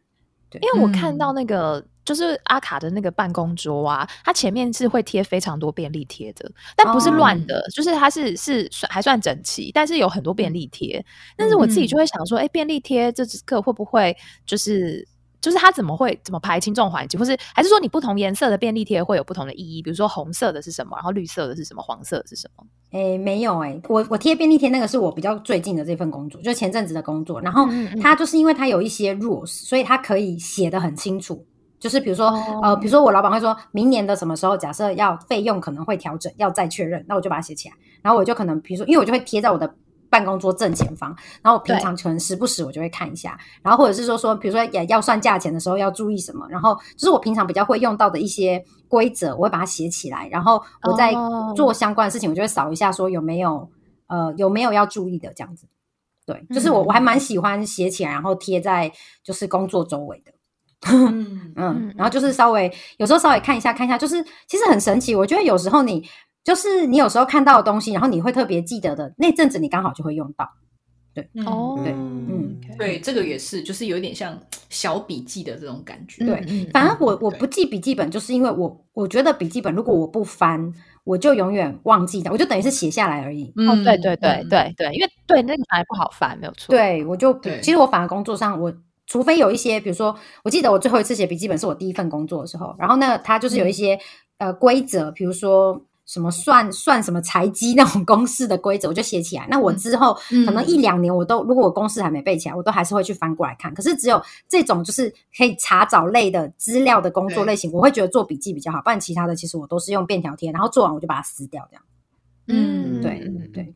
[0.49, 11.06] 对，因为我看到那个就是阿卡的那个办公桌啊，它前面是会贴非常多便利贴的，但不是乱的，就是它是是算还算整齐，但是有很多便利贴。
[11.36, 15.06] 但是我自己就会想说，哎，便利贴这个会不会就是？
[15.43, 19.82] 就是它怎么会怎么排轻重缓急，或是还是说你不同颜色的便利贴会有不同的意义？
[19.82, 22.63] 比如说红色的是什么，然后绿色的是什么，黄色的是什么？
[22.91, 27.41] 诶，没有诶，我我贴便利贴那个是我比较最近的这份工作，就前阵子的工作。
[27.41, 27.67] 然后
[28.01, 31.45] 它就是因为它有一些 rules，所以它可以写的很清楚。
[31.77, 32.27] 就是比如说
[32.62, 37.75] 呃，比如说我老板会说明年的什么时候，假设要费用可能会调整，要再确认，那我就把它写起来。
[38.01, 39.75] 然后我就可能比如说，因为我就会贴在我的。
[40.13, 41.10] 办公桌正前方，
[41.41, 51.12] 然后我平常可能时不时我就会看一下，然后或者是说说，比如说也要算价钱的时候要注意什么，然后就是我平常比较会用到的一些规则，我会把它写起来，然后我在
[51.56, 53.67] 做相关的事情，我就会扫一下，说有没有
[54.06, 55.65] 呃有没有要注意的这样子。
[56.28, 58.91] 对，就是我我还蛮喜欢写起来，然后贴在
[59.23, 60.32] 就是工作周围的。
[60.91, 65.15] 嗯嗯，然后就是稍微有时候稍微看一下看一下，就是其实很神奇。
[65.15, 66.06] 我觉得有时候你
[66.43, 70.49] 就是你有时候看到的东西，然后你会特别记得的那阵子，你刚好就会用到。
[71.13, 74.36] 对，哦，对嗯，对，这个也是，就是有点像
[74.69, 76.25] 小笔记的这种感觉。
[76.25, 83.45] 对嗯反正我我不记笔记本，就是因为我我觉得笔记本如果我不翻，我就永远忘记它，我就等于是写下来而已。
[83.58, 84.49] 哦，对对对嗯。
[84.49, 88.73] 对对，因为对那个反而不好翻，没有错。，对，我就其实我反而工作上，我
[89.06, 93.99] 除非有一些，比如说，我记得我最后一次写笔记本是我第一份工作的时候，然后呢，它就是有一些、
[94.39, 95.79] 呃规则，比如说
[96.13, 99.47] 什么算算什么财基那种公式的规则，我就写起来。
[99.49, 103.73] 那我之后、嗯可能一两年，我都如果我公式还没背起来，我都还是会去翻过来看。
[103.73, 111.84] 可是只有这种就是可以查找类的资料的工作对类型，我会觉得做笔记比较好，不然其他的其实我都是用便条贴，然后做完我就把它撕掉，这样。
[112.47, 113.73] 嗯，对嗯对。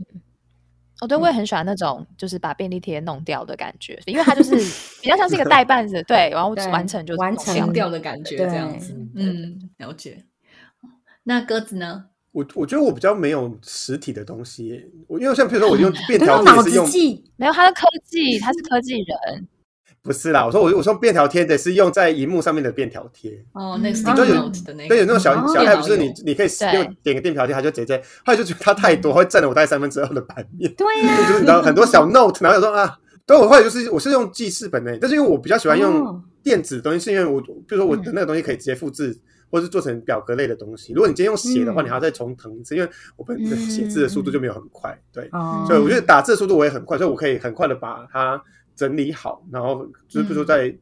[1.02, 4.56] 哦，对，我也很喜欢那种就是把便利贴弄掉的感觉，因为它就是
[5.02, 8.94] 比较像是一个代办子，对，然后完成就完成弄掉清掉的感觉，对这样子。
[9.16, 10.26] 嗯，了解。
[11.24, 12.06] 那鸽子呢？
[12.38, 19.48] 我我觉得我比较没有实体的东西，我因为像比如说我用 便可条贴是用记没有，他是科技，他是科技人，
[20.04, 39.18] 不是啦，我说我我说便条贴的是用在荧幕上面的便条贴，哦，那个就有 note 的那个，对，有那种小哦小电 app 脑不是你你可以对用点个便条贴，它就直接，后来就觉得它太多，会占了我大概三分之二的版面，对呀、 就是你知道很多小 note，然后有时候啊，对我后来就是我是用记事本的，但是因为我比较喜欢用哦电子的东西，是因为我比如说我的那个东西可以直接复制。
[39.50, 40.94] 或是做成表格类的东西。
[40.94, 44.98] 如果你今天用写的话，嗯你还要再重腾一次，因为我本身写字的速度就没有很快。
[45.12, 48.42] 对，哦，所以我觉得打字的速度我也很快，所以我可以很快的把它
[48.76, 50.76] 整理好，然后就是比如说在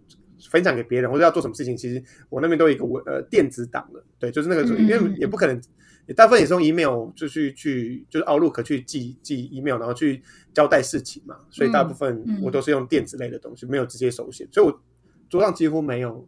[0.49, 5.59] 分享给别人或者要做什么事情，其实我那边都有一个文呃电子档的，对，就是那个，嗯因为也不可能，
[6.07, 10.21] 也大部分也是用 email 就去去就是 Outlook 去寄寄 email，然后去
[10.53, 14.81] 交代事情嘛，所以大部分嗯我都是用电子类的东西，没有直接手写，所以我
[15.29, 16.27] 桌上几乎没有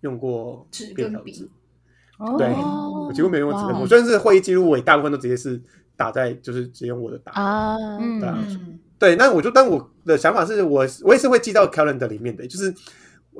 [0.00, 1.48] 用过纸跟条纸。
[2.18, 5.60] 哦对哦我几乎没有用纸我虽然是会议记录，我也大部分都直接是
[5.96, 7.32] 打在就是直接用我的打。
[7.32, 12.72] 啊，嗯对啊嗯对，那我就但我的想法是我我也是会记到 calendar 里面的，就是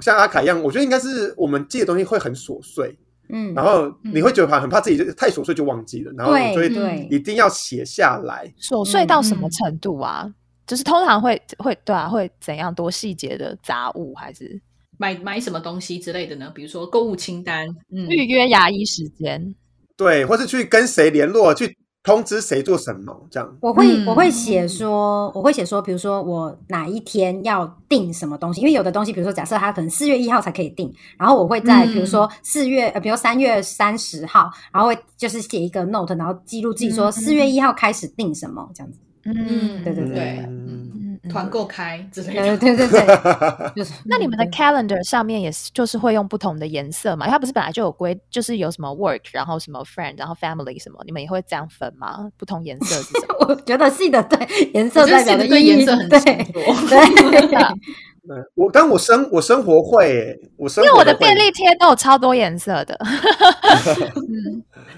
[0.01, 2.99] 像阿凯一样，我觉得应该是我们记的东西会很琐碎，
[3.31, 8.53] 嗯，然后你会觉得怕很怕自己就太琐碎就忘记了，然后对你就会对一定要写下来。
[8.61, 10.31] 琐碎到什么嗯程度啊？
[10.67, 14.61] 就是通常会会对啊，会怎样多细节的杂物，还是
[15.05, 16.51] 买买什么东西之类的呢？
[16.55, 19.55] 比如说购物清单，嗯，预约牙医时间？
[19.99, 23.59] 对，或是去跟谁联络，去通知谁做什么，这样。
[23.61, 38.99] 我会嗯我会写说，我会写说，比如说我哪一天要订什么东西，因为有的东西，比如说假设它可能四月一号才可以订，然后我会在嗯比如说四月呃，比如三月三十号，然后会就是写一个 note，然后记录自己说嗯四月一号开始订什么这样子。
[39.27, 40.91] 嗯，对对对嗯
[41.31, 43.01] 团购开之类对的，对对对，
[43.77, 47.27] 就是那你们的 calendar 上面也是，就是会用不同的颜色嘛？
[47.27, 52.31] 因为它不是本来就有规，就是有什么 work，然后什么 friend，然后 family 什么，你们也会这样分吗？
[52.37, 53.47] 不同颜色是什么？
[53.49, 56.21] 我觉得是的对颜色代表的意义对颜色很对。
[56.21, 57.59] 对，
[58.27, 62.99] 嗯我，但我生我生活会耶，我生因为我的便利贴都有超多颜色的。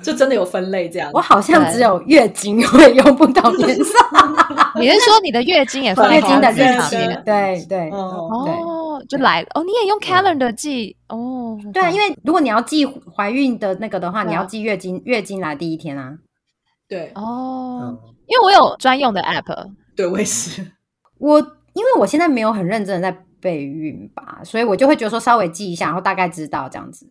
[0.06, 1.10] 就真的有分类这样。
[1.12, 3.92] 我好像只有月经会用不同颜色，
[4.78, 7.90] 你是说你的月经也放月经的日期对对。
[7.90, 11.58] 哦，哦，就来了哦，你也用 calendar 记哦？
[11.74, 16.16] 对啊，因为如果你要记怀孕的那个的话，你要记月经月经来第一天啊。
[16.88, 20.64] 对，哦，嗯因为我有专用的 app，对我也是。
[21.18, 21.40] 我
[21.72, 27.08] 因为我现在没有很认真的在备孕吧，所以我就会觉得说稍微记一下，然后大概知道这样子。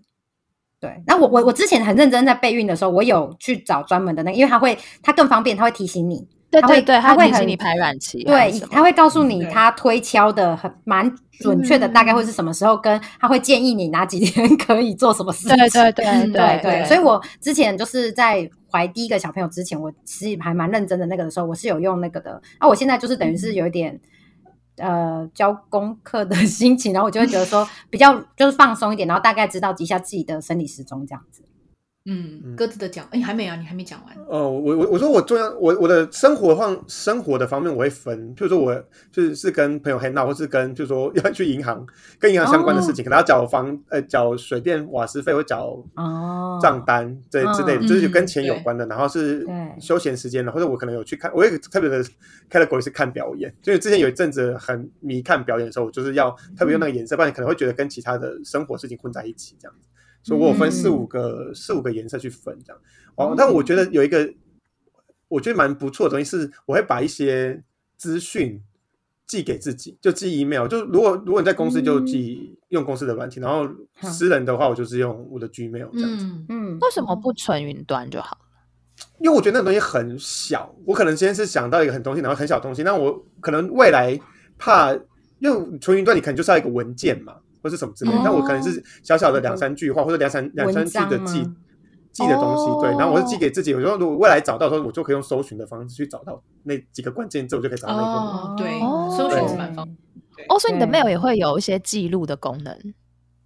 [0.80, 15.58] 对，那我我我之前很认真在备孕的时候，我有去找专门的那个，因为他会他更方便，他会提醒你，它会对对对，他会提醒你排卵期对是什，么，它会告诉你对它推敲的很蛮准确的，嗯大概会是什么时候，跟他会建议你哪几天 可以做什么事情。
[15.58, 21.06] 对对对对对，所以我之前就是在怀第一个小朋友之前，我其实还蛮认真的。
[21.06, 22.42] 那个的时候，我是有用那个的。
[22.60, 24.00] 那、我现在就是等于是有一点
[24.78, 31.42] 呃教功课的 心情，然后我就会觉得说比较就是放松一点，然后大概知道一下自己的生理时钟这样子。
[32.08, 34.16] 嗯，各自的讲，哎，还没啊，你还没讲完。
[34.28, 38.76] 哦，我我我说我重要，我我的生活方生活的方面我会分，譬如说我
[39.12, 41.84] 就是是跟朋友 hang out，或是跟就是说要去银行
[42.20, 48.86] 跟银行相关的事情，可能要缴房呃缴水电瓦斯费或缴哦，账单这之类的，嗯就是跟钱有关的。
[48.86, 52.04] 然后是对休闲时间的，或者我可能有去看，我也特别的
[52.52, 59.88] category 是看表演，就是之前有一阵子很迷看表演的时候，我就是要特别用那个颜色，不然你可能会觉得跟其他的生活事情混在一起这样子。
[60.26, 62.82] 所以我有分四嗯五个、四五个颜色去分这样。
[63.16, 64.34] 哦，但我觉得有一个
[65.28, 67.64] 我觉得蛮不错的东西是，我会把一些
[67.96, 68.60] 资讯
[69.28, 70.68] 寄给自己，就寄 email。
[70.68, 73.70] 就如果如果你在公司就寄用公司的软体，然后
[74.02, 76.26] 私人的话，我就是用我的 Gmail 这样子。
[76.50, 78.42] 嗯，为什么不存云端就好了？
[79.20, 84.20] 因为我觉得那个东西很小，我可能今天是想到一个很东西，然后很小东西，那我可能未来
[84.58, 84.98] 怕
[85.40, 88.20] 用存云端，你可能就是要一个文件嘛，或是什么之类的。
[88.24, 91.44] 那我可能是小小的两三句话，或者两三两三句的记
[92.12, 92.92] 记的东西，对。
[92.92, 98.08] 然后我就寄给自己，我说如果未来找到的时候，我就可以用搜寻的方式去找到那几个关键字，我就可以找到那个。
[98.08, 98.80] 哦，对，
[99.18, 100.48] 搜寻是蛮方便。
[100.50, 102.78] 哦，所以你的 mail 也会有一些记录的功能。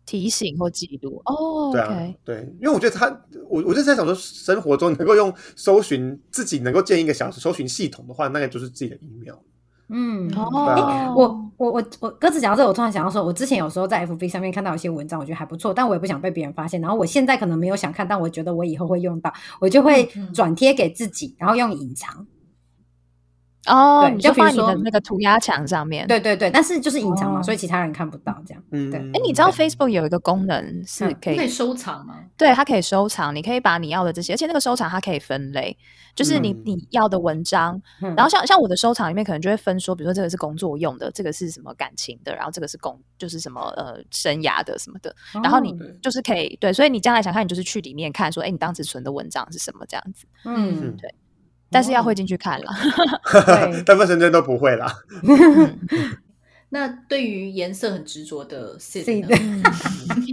[0.06, 3.06] 提醒或记录哦，对啊，对，因为我觉得他，
[3.48, 9.36] 我我就在想说，生活中能够用搜寻自己能够建一个小搜寻系统的话，那个就是自己的 email。
[9.90, 16.80] 嗯，哦，我我我我鸽子讲到这，我突然想到说，我之前有时候在 FB 上面看到一些文章，我觉得还不错，但我也不想被别人发现。
[16.80, 22.26] 然后我现在可能没有想看，但我觉得我以后会用到，我就会转贴给自己，然后用隐藏。
[23.66, 26.08] 哦，你就放你的那个涂鸦墙上面。
[26.08, 28.64] 对对对，但是就是隐藏嘛，所以其他人看不到这样。
[28.72, 29.00] 嗯，对。
[29.00, 32.16] 哎，你知道 Facebook 有一个功能是可以收藏吗？
[32.38, 35.78] 对，它可以收藏，你可以把你要的这些，而且那个收藏它可以分类，
[36.16, 50.26] 就是你你要的文章，然后像像我的收藏里面可能就会分说，比如说这个是工作用的，这个是什么感情的，然后这个是工就是什么呃生涯的什么的，然后你就是可以对，所以你将来想看，你就是去里面看说，哎，你当时存的文章是什么这样子。
[50.46, 51.14] 嗯，对。
[51.72, 52.68] 但是要会进去看了，
[53.86, 54.92] 大部分时间都不会啦。
[56.72, 59.04] 那对于颜色很执着的 C，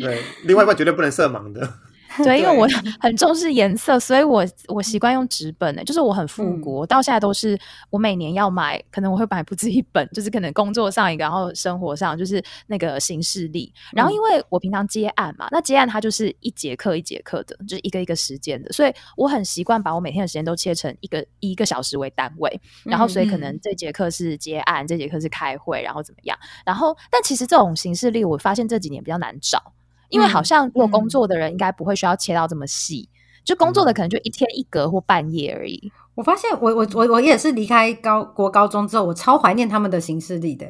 [0.01, 1.75] 对，另外一半绝对不能色盲的。
[2.25, 2.67] 对，因为我
[3.01, 7.59] 很重视颜色，所以我我习惯用纸本的，就是我很复古，到现在都是
[7.91, 13.73] 我每年要买，可能我会买不止一本，就是可能工作上一个，然后生活上就是那个形式力。
[13.93, 26.39] 然后因为我平常接案嘛，那接案它就是一节课一节课的，就是一个一个时间的，所以我很习惯把我每天的时间都切成一个一个小时为单位，然后所以可能这节课是接案，这节课是开会，然后怎么样？
[26.65, 29.73] 然后但其实这种形式力，我发现这几年比较难找。
[30.09, 33.09] 因为好像如果工作的人应该不会需要切到这么细，
[33.45, 35.93] 就工作的可能就一天一格或半夜而已。
[36.15, 40.67] 我发现我我我我也是离开高国高中之后，我超怀念他们的形式力的，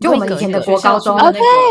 [0.00, 1.16] 就我们以前的国高中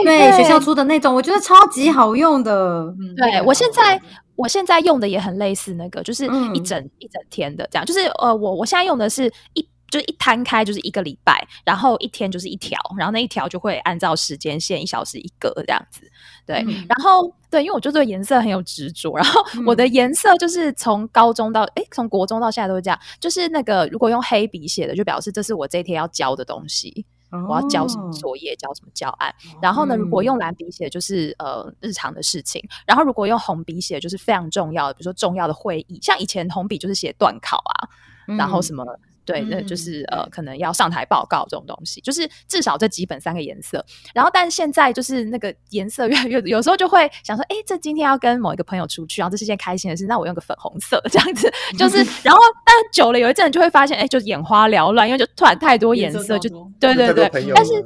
[0.03, 2.93] 对学校出的那种，我觉得超级好用的。
[3.17, 4.01] 对我现在
[4.35, 9.67] 我现在用的也很类似那个，就是一整一整天的这样，就是呃我我现在用的是一。
[9.89, 16.01] 就一摊开就是一个礼拜，然后一天就是一条，然后那一条就会按照时间线一小时一格这样子。
[16.45, 22.99] 对，然后对，因为我就对颜色很有执着，然后我的颜色就是从高中到哎，从国中到现在都是这样。
[23.19, 27.05] 就是那个如果用黑笔写的，就表示这是我这一天要交的东西，
[27.47, 29.33] 我要交什么作业，交什么教案。
[29.61, 32.59] 然后呢，如果用蓝笔写，就是呃日常的事情。
[32.87, 35.99] 然后如果用红笔写，就是非常重要的，比如说重要的会议。
[36.01, 37.89] 像以前红笔就是写断考啊，
[38.37, 38.83] 然后什么。
[39.29, 43.85] 对，那就是呃，可能要上台报告这种东西，就是至少这基本三个颜色。
[44.11, 56.49] 然后，但是现在就是那个颜色越来越，有时候就会想说，哎，这今天要跟某一个朋友出去，然后这是件开心的事，那我用个粉红色这样子， 就是，然后但久了有一阵就会发现，哎，就眼花缭乱，因为就突然太多颜色，就
[56.79, 57.85] 对对对，但是。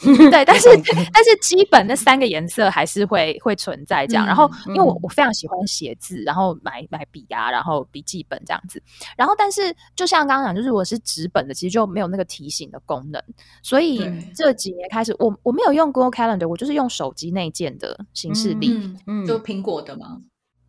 [0.30, 0.68] 对，但是
[1.12, 4.26] 但是基本那三个颜色还是会会存在这样。
[4.26, 8.82] 然后，因为我我非常喜欢写字，然后买买笔啊，然后笔记本这样子。
[9.16, 13.22] 然后，但是就像刚刚讲，就是我是纸本的，其实就没有那个提醒的功能。
[13.62, 14.00] 所以
[14.34, 18.70] 这几年开始，我我没有用 Google Calendar，我就是用手机内建的形式力，
[19.06, 20.18] 嗯，就苹果的嘛？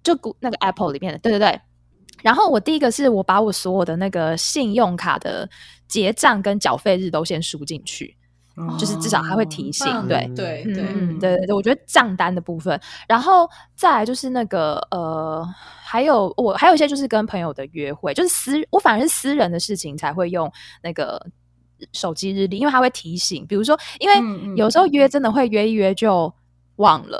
[0.03, 1.61] 就那个 Apple 里面的，对对对。
[2.21, 5.49] 然后我第一个是我把我所有的那个信用卡的
[5.87, 8.17] 结账跟缴费日都先输进去。
[8.79, 10.29] 就是至少还会提醒，对。
[10.35, 15.47] 对对对对对，我觉得账单的部分，然后再来就是那个呃，
[15.83, 20.51] 还有我还有一些就是跟朋友的约会，就是私我反而是私人的事情才会用
[20.83, 21.25] 那个
[21.93, 26.33] 手机日历，因为它会提醒，比如说，因为有时候约真的会约一约就。
[26.81, 27.19] 忘了，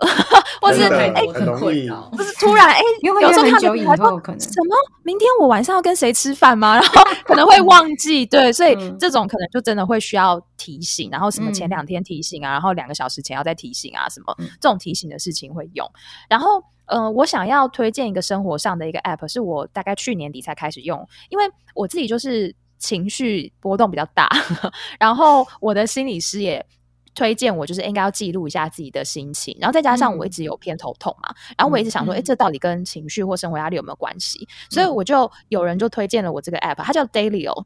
[0.59, 6.75] 或是哎，很容易，不是突然哎，有时候他们还说什么明天我晚上要跟谁吃饭吗？
[6.75, 15.89] 然后 可能会忘记，对，所以这种可能就真的会需要提醒，然后什么前两天提醒啊，然后两个小时前要再提醒啊，什么这种提醒的事情会用。
[16.27, 24.29] 然后，呃，我想要推荐一个生活上的一个 app，是我大概去年底才开始用，因为我自己就是情绪波动比较大，
[24.99, 26.65] 然后我的心理师也。
[27.13, 34.47] 推荐我就是应该要记录一下自己的心情，然后再加上我一直有偏头痛嘛，然后我一直想说，哎，这到底跟情绪或生活压力有没有关系？
[34.69, 37.65] 所以我就有人就推荐了我这个 app，它叫 Dailyo。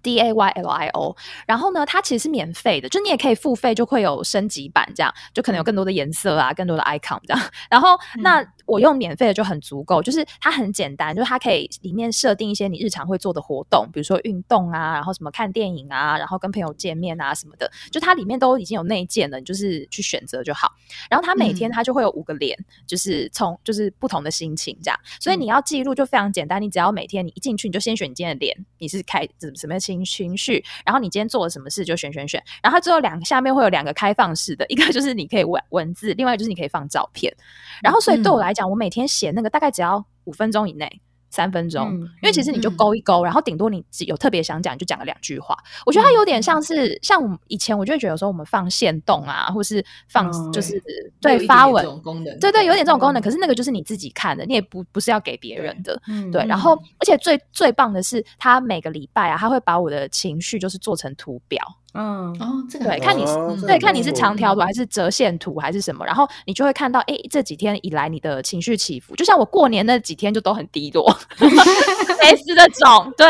[0.00, 1.16] D A Y L I O，。
[1.44, 7.50] 然后呢，它其实是免费的，就你也可以付费，就会有升级版，这样就可能有更多的颜色啊，更多的 icon 这样。
[7.68, 20.70] 然后那我用免费的就很足够，就是它很简单，就是它可以里面设定一些你日常会做的活动，比如说运动啊，然后什么看电影啊，然后跟朋友见面啊什么的，就它里面都已经有内建了，你就是去选择就好。
[21.08, 22.56] 然后它每天它就会有五个脸，
[22.86, 37.34] 就是从就是不同的心情这样，所以你要记录就非常简单，你只要每天你一进去你就先选你今天的脸，你是开什什么情情绪，然后你今天做了什么事就选选选，然后最后两个下面会有两个开放式的，一个就是你可以文文字，另外就是你可以放照片，
[37.82, 41.00] 然后所以对我来讲，我每天写那个大概只要五分钟以内。
[41.30, 45.54] 三分钟，因为其实你就勾一勾，然后顶多你有特别想讲，就讲个两句话。
[45.84, 50.82] 我觉得它有点像是像我们以前，我就会觉得有时候我们放线动啊，或是放就是
[51.20, 53.22] 对发文功能，对对，有点这种功能。
[53.22, 56.00] 可是那个就是你自己看的，你也不不是要给别人的，
[56.32, 56.42] 对。
[56.46, 61.62] 然后而且最最棒的是，他每个礼拜啊，他会把我的情绪就是做成图表。
[61.94, 62.28] 嗯。
[62.40, 71.08] 哦，这个对，看你是对，看你是长条图还是折线图还是什么，然后你就会看到，哎，这几天以来你的情绪起伏，就像我过年那几天就都很低落，
[71.38, 73.26] 类似这种，对，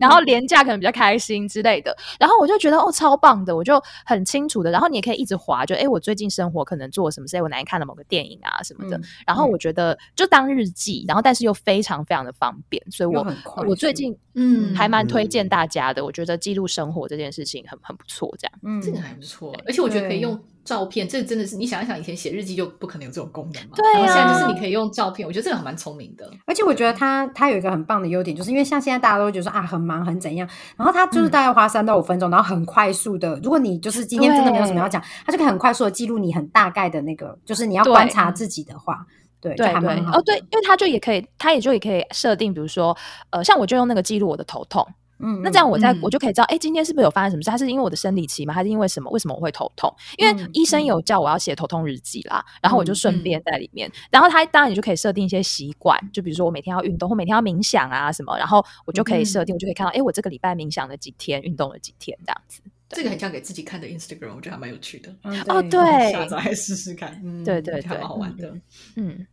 [0.00, 13.26] 然后廉价可能比较开心之类的，然后我就觉得哦，超棒的，我就很清楚的，然后你也可以一直划，就哎，我最近生活可能做什么事，我哪天看了某个电影啊什么的，然后我觉得就当日记，然后但是又非常非常的方便，所以我
[13.66, 14.74] 我最近嗯。
[14.74, 17.97] 还蛮推荐大家的，我觉得记录生活这件事情很很。
[17.98, 26.30] 不错，这样，嗯，这个还不错，而且我觉得可以用照片，这真的是你想一想，以前写日记就不可能有这种功能嘛，对啊，现在就是你可以用照片，我觉得这个还蛮聪明的。
[26.46, 39.06] 而且我觉得它它有一个很棒的优点，就是因为像现在大家都觉得说啊很忙很怎样，然后它就是大概花三到五分钟，然后很快速的，如果你就是今天真的没有什么要讲，它就可以很快速的记录你很大概的那个，就是你要观察自己的话，
[39.40, 39.54] 对。
[39.54, 39.74] 对对，
[40.12, 42.96] 哦对，因为它就也可以，它也就也可以设定，比如说
[43.30, 44.86] 呃，像我就用那个记录我的头痛。
[45.20, 47.50] 嗯，那这样我在我就可以知道，哎，今天是不是有发生什么事？
[47.50, 48.54] 他是因为我的生理期吗？
[48.54, 49.10] 还是因为什么？
[49.10, 49.92] 为什么我会头痛？
[50.16, 53.90] 因为医生有叫我要写头痛日记啦，然后我就顺便在里面。
[54.10, 58.36] 然后他当然你就可以设定一些习惯，就比如说我每天要运动，或每天要冥想啊什么。
[58.38, 62.60] 然后我就可以设定，我就可以看到，哎，我这个礼拜冥想了几天，运动了几天，这样子。
[62.90, 65.14] 这个很像给自己看的 Instagram，我觉得还蛮有趣的。
[65.48, 67.20] 哦，对，下载试试看。
[67.24, 68.54] 嗯，对对对，蛮好玩的。
[68.96, 69.26] 嗯，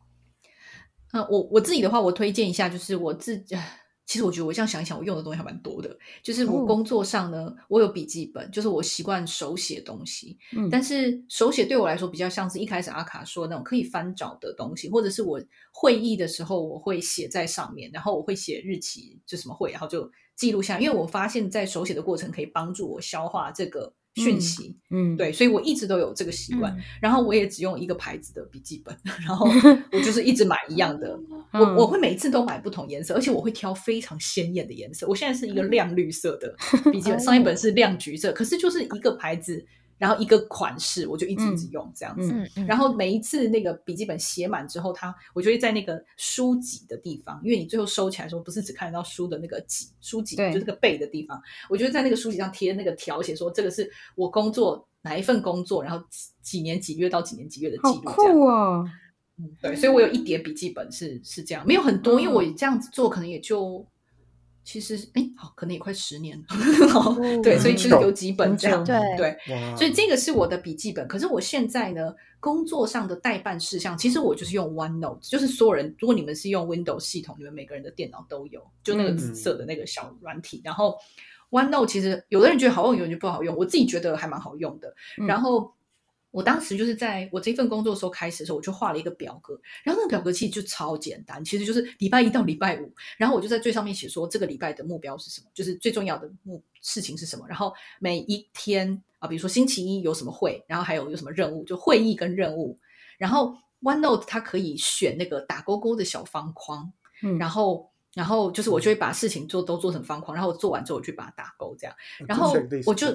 [1.14, 3.56] 那我我自己的话，我推荐一下，就是我自己。
[4.06, 5.98] 其实我觉得我这样想一想，我用的东西还蛮多的。
[6.22, 10.38] 就是我工作上呢，我有笔记本，就是我习惯手写东西。
[10.56, 15.42] 嗯，但是手写对我来说比较像是一开始阿卡说那种可以翻找的东西，或者是我
[15.72, 20.80] 会议的时候我会写在上面，然后我会写日期，就什么会，然后就记录下。
[20.80, 23.94] 因为我发现，在手写的过程可以帮助我消化这个。
[24.16, 26.76] 讯息，嗯，对，所以我一直都有这个习惯。
[27.02, 29.46] 然后我也只用一个牌子的笔记本，然后
[29.92, 31.20] 我就是一直买一样的。
[31.52, 35.06] 我我会每一次都买不同颜色，而且我会挑非常鲜艳的颜色。
[35.08, 36.56] 我现在是一个亮绿色的
[36.92, 39.66] 笔记本，上一本是亮橘色，可是就是一个牌子。
[39.98, 42.34] 然后一个款式，我就一直一直用这样子。
[42.68, 56.06] 然后每一次那个笔记本写满之后，它我就会在那个书籍的地方，因为你最后收起来的时候，不是只看得到书的那个脊，书脊就这个背的地方，我就在那个书籍上贴那个条写说，这个是我工作哪一份工作，然后
[56.42, 58.12] 几年几月到几年几月的记录。
[58.12, 58.86] 酷哦！
[59.38, 63.86] 嗯，对，所以我有一叠笔记本是是这样，没有很多，因为我这样子做可能也就。
[64.66, 66.46] 其实，哎，好，可能也快十年了。
[67.44, 68.84] 对，所以其实有几本这样。
[68.84, 69.38] 对对，
[69.78, 71.08] 所以这个是我的笔记本。
[71.08, 80.62] 可是我现在呢，工作上的代办事项，其实我就是用 OneNote，就是所有人，如果你们是用 Windows 系统，你们每个人的电脑都有，就那个紫色的那个小软体。
[80.64, 80.98] 然后
[81.52, 83.56] OneNote 其实有的人觉得好用，有的人不好用。
[83.56, 84.92] 我自己觉得还蛮好用的。
[85.28, 85.75] 然后。
[86.36, 102.78] 我当时就是在我这份工作的时候开始的时候，我就画了一个表格，然后那个表格其实就超简单，其实就是礼拜一到礼拜五，然后我就在最上面写说这个礼拜的目标是什么，就是最重要的目事情是什么，然后每一天啊，比如说星期一有什么会，然后还有有什么任务，就会议跟任务，
[103.18, 106.92] 然后 OneNote 它可以选那个打勾勾的小方框，
[107.24, 111.96] 嗯，然后然后就是我就会把事情做都做成方框，然后做完之后我去把它打勾这样，
[112.28, 112.54] 然后
[112.86, 113.08] 我就。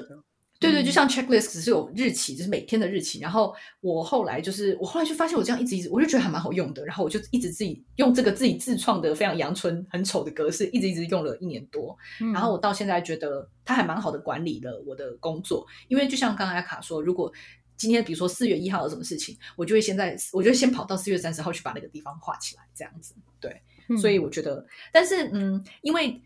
[0.61, 3.19] 对对，就像 checklist 只是有日期，就是每天的日期。
[3.19, 6.85] 然后我后来就是，我后来就发现我这样一直一直，我就觉得还蛮好用的。
[6.85, 11.97] 然后我就一直自己用这个自己自创的非常阳春、很丑的格式，一直一直用了一年多。
[12.35, 15.67] 然后我到现在觉得它还蛮好的管理了我的工作。
[15.89, 17.33] 因为就像刚才卡说，如果
[17.79, 23.15] 今天比如说四月一号有什么事情，我就会先在，我就先跑到四月三十号去把那个地方画起来，这样子。
[23.41, 23.63] 对，
[23.97, 26.21] 所以我觉得，但是嗯，因为。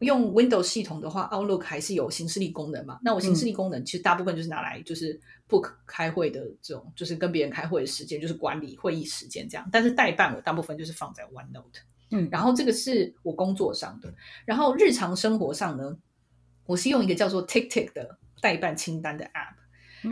[0.00, 2.98] 用 Windows 系统的话，Outlook 还是有形式力功能嘛？
[3.02, 5.18] 那我形式力功能其实大部分就是拿来就是
[5.48, 9.68] book 开会的这种，就是跟别人开会的时间，就是管理会议时间这样。
[9.72, 11.80] 但是代办我大部分就是放在 OneNote，
[12.10, 14.12] 嗯，然后这个是我工作上的，
[14.44, 15.96] 然后日常生活上呢，
[16.66, 19.56] 我是用一个叫做 TickTick 的代办清单的 App。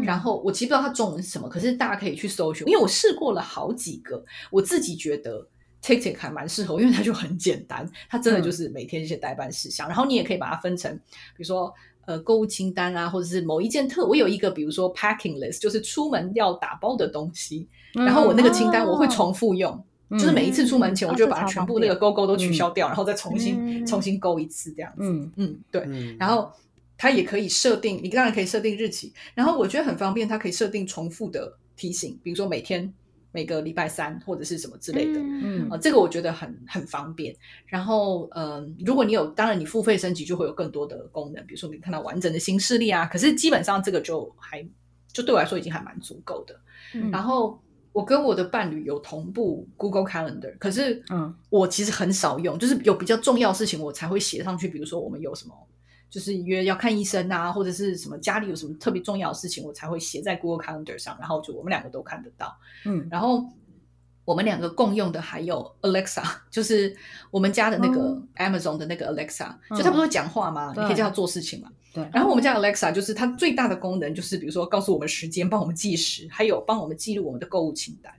[0.02, 5.46] 然后我其实不知道它中文是什么，可是大家可以去搜寻，因为我试过了好几个，我自己觉得
[5.84, 10.90] TikTok 还蛮适合，因为它就很简单，它真的就是每天写代办事项，然后你也可以把它分成，
[11.36, 11.72] 比如说
[12.06, 19.84] 呃购物清单啊，或者是某一件特，我有一个比如说 packing list，就是出门要打包的东西，然后我那个清单我会重复用。
[20.10, 24.98] 就是每一次出门前，我就把它全部那个勾勾都取消掉，然后再重新重新勾一次这样子。
[25.00, 25.82] 嗯嗯，对。
[26.18, 26.52] 然后
[26.96, 29.12] 它也可以设定，你当然可以设定日期。
[29.34, 32.92] 然后我觉得很方便，它可以设定重复的提醒，比如说每天
[33.34, 35.20] 每个礼拜三或者是什么之类的。
[35.20, 37.36] 嗯啊，这个我觉得很很方便。
[37.66, 43.04] 然后嗯，如果你有，当然你付费升级就会有更多的功能，比如说你看到完整的新势力啊。
[43.04, 44.66] 可是基本上这个就还
[45.12, 46.58] 就对我来说已经还蛮足够的。
[47.10, 47.60] 然后。
[47.94, 54.66] 我跟我的伴侣有同步 Google Calendar，可是，嗯，我其实很少用，就是有比较重要事情我才会写上去。
[54.66, 55.54] 比如说我们有什么，
[56.14, 62.56] 就是约要看医生啊，或者是什么家里有什么特别重要的事情，我才会写在 Google Calendar 上，然后就我们两个都看得到。
[62.84, 63.44] 嗯，然后
[64.24, 66.96] 我们两个共用的还有 Alexa， 就是
[67.32, 70.72] 我们家的那个 Amazon 的那个 Alexa，就它不是会讲话吗？
[70.76, 71.68] 你可以叫它做事情嘛。
[71.92, 78.12] 对，然后我们家 Alexa 就是它最大的功能，就是比如说告诉我们时间，帮我们计时，还有帮我们记录我们的购物清单。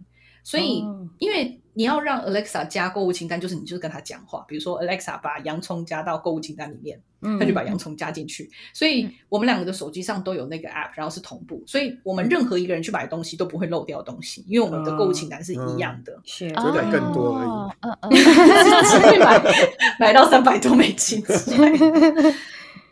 [0.43, 0.83] 所以，
[1.17, 6.97] 因为你要让 Alexa 加购物清单，就是你就是跟他讲话，比如说 Alexa 把洋葱加到购物清单里面，
[7.37, 8.49] 他就把洋葱加进去。
[8.73, 16.47] 所以我们两个的手机上都有那个 App，然后是同步，所以我们任何一个人去买东西都不会漏掉东西，因为我们的购物清单是一样的，是。
[16.47, 17.49] 有点更多而已。
[17.81, 19.43] 嗯嗯， 买
[19.99, 21.21] 买到三百多美金。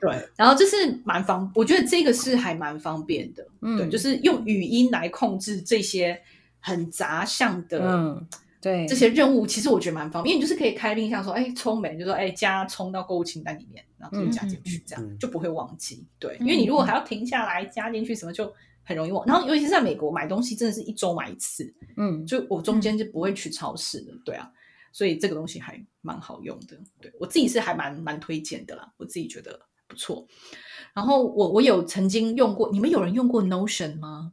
[0.02, 0.76] 对，然后就是
[1.06, 3.48] 蛮方，我觉得这个是还蛮方便的。
[3.78, 6.22] 对，就是用语音来控制这些。
[6.66, 8.26] 很杂项的，嗯，
[8.64, 16.08] 对，这些任务其实我觉得蛮方便，因为你就是可以开冰箱说，哎，葱没，就说，哎，加葱到购物清单里面，然后就加进去，这样就不会忘记。
[16.18, 18.50] 对，因为你如果还要停下来加进去什么，就
[18.86, 19.26] 很容易忘。
[19.26, 24.50] 然后尤其是在美国买东西，真的是一周买一次，嗯，就我中间就不会去超市的，对啊，
[24.94, 26.80] 所以这个东西还蛮好用的。
[27.02, 29.60] 对我自己是还蛮蛮推荐的啦，我自己觉得
[29.90, 30.26] 不错。
[30.96, 34.32] 然后我我有曾经用过，你们有人用过 Notion 吗？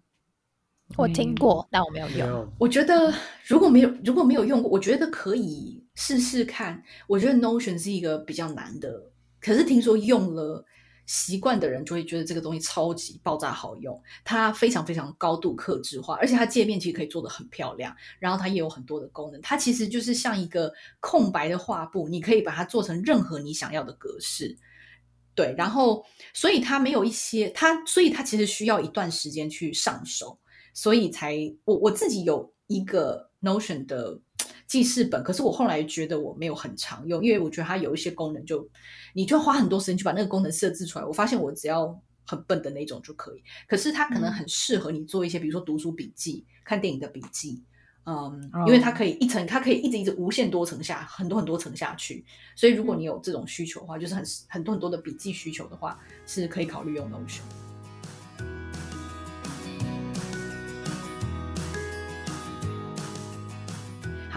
[0.96, 2.52] 我听过，但我没有用。
[2.58, 3.12] 我觉得
[3.46, 6.82] 如果没有如果没有用过，我觉得可以试试看。
[7.06, 9.10] 我觉得 Notion 是一个比较难的，
[9.40, 10.64] 可是听说用了
[11.06, 13.98] 习惯的人就会觉得这个东西超级爆炸好用。
[14.24, 17.96] 它非常非常高度克制化，而且它界面其实可以做的很漂亮。
[18.18, 24.58] 然后它也有很多的功能，它其实就是像一个空白的画布，你可以把它做成任何你想要的格式。
[25.34, 30.38] 对，然后所以它没有一些它，所以它其实需要一段时间去上手。
[30.72, 34.18] 所以才我我自己有一个 Notion 的
[34.66, 38.68] 记事本，可是我后来觉得我没有很常用，因为我觉得它有一些功能就
[39.14, 41.04] 你就要花很多时间去把那个功能设置出来。
[41.04, 47.64] 我发现我只要很笨的那种就可以，可是它可能很适合你做一些，比如说读书笔记、看电影的笔记，
[48.06, 52.24] 嗯，因为它可以一层，它可以一直一直无限多层下很多很多层下去。
[52.54, 57.40] 所以如果你有这种需求的话，就是很很多很多的笔记需求的话，是可以考虑用 Notion。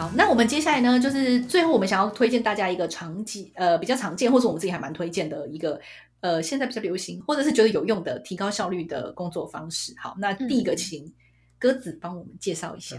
[0.04, 5.80] 好，那我们接下来呢，就是最后我们想要推荐大家一个常见，呃，比较常见，或者我们自己还蛮推荐的一个，
[6.20, 9.93] 呃，现在比较流行，或者是觉得有用的、提高效率的工作方式。
[9.97, 11.10] 好，那第一个，请
[11.58, 12.97] 鸽子帮我们介绍一下。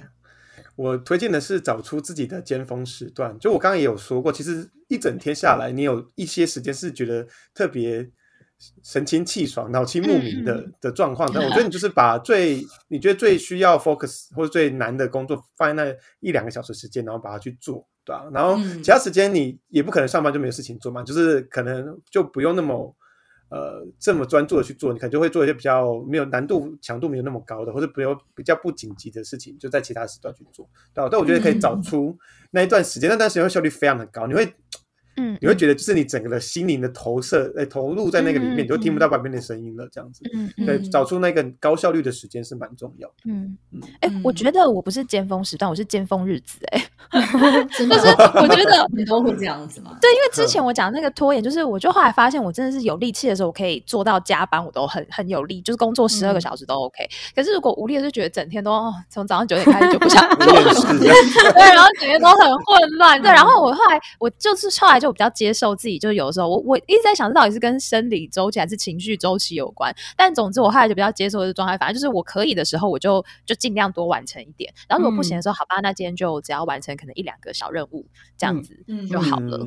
[0.77, 3.39] 我推荐的是找出自己的尖峰时段。
[3.39, 8.11] 就我刚刚也有说过，其实一整天下来，你有一些时间是觉得特别。
[8.83, 18.27] 神清气爽、脑清目明的的状况，但我觉得你就是把 最你觉得最需要 focus 或者最难的工作放在那一两个小时时间，然后把它去做，对吧？
[18.33, 22.97] 然后其他时间你也不可能上班就没有事情做嘛，就是可能就不用那么
[23.51, 31.09] 呃这么专注的去做，你可能就会做一些比较没有难度、强度没有那么高的，或者比较比较不紧急的事情，就在其他时段去做，对吧？
[31.11, 32.17] 但我觉得可以找出
[32.51, 34.55] 那一段时间，那段时间效率非常的高，你会。
[35.17, 40.23] 嗯，你会觉得就是你整个的心灵的投射，哎，投入在那个里面，你就听不到外面的声音了，这样子。
[40.35, 43.09] 嗯对，找出那个高效率的时间是蛮重要。
[43.25, 43.81] 嗯嗯。
[44.01, 46.59] 哎，我觉得我不是尖峰时段，我是尖峰日子。
[46.71, 46.83] 哎，
[47.71, 47.91] 就是
[48.35, 49.97] 我觉得你都会这样子吗？
[50.03, 57.07] 对，因为之前我讲那个拖延，就是我就后来发现，我真的是有力气的时候，我可以做到加班，我都很很有力，就是工作十二个小时都 OK。
[57.37, 60.47] 可是如果无力，就觉得整天都从早上九点开始就不想做，
[60.99, 61.09] 对，
[61.73, 63.23] 然后整天都很混乱。
[63.23, 65.04] 对，然后我后来我就是后来。
[65.05, 69.95] 就比较接受自己，就是有的时候我我一直在想，这到底是跟生理周期还是情绪周期有关？
[70.17, 71.77] 但总之，我后来就比较接受这个状态。
[71.77, 74.73] 反正就是我可以的时候，我就就尽量多完成一点。
[74.89, 78.07] 然后如果不行的时候，好吧，那今天就只要完成可能一两个小任务，
[78.39, 78.75] 这样子
[79.11, 79.59] 就好了。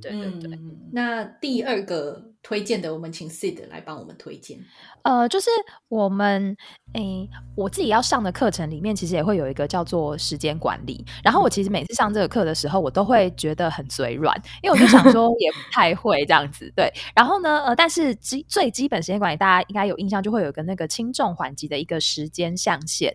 [0.00, 0.58] 对对对。
[0.92, 2.92] 那第二个推荐的？
[2.92, 4.60] 我们请 Sid 来帮我们推荐。
[5.02, 5.48] 呃，就是
[5.88, 6.54] 我们
[6.92, 11.04] 诶，我自己要上的课程里面，其实也会有一个叫做时间管理。
[11.24, 16.70] 然后我其实每次上这个课的时候，我都会觉得很嘴软，因为我就想说也不太会这样子。
[16.76, 23.14] 对，然后呢，呃，但是基最基本时间管理，大家应该有印象，就会有一个那个轻重缓急的一个时间象限，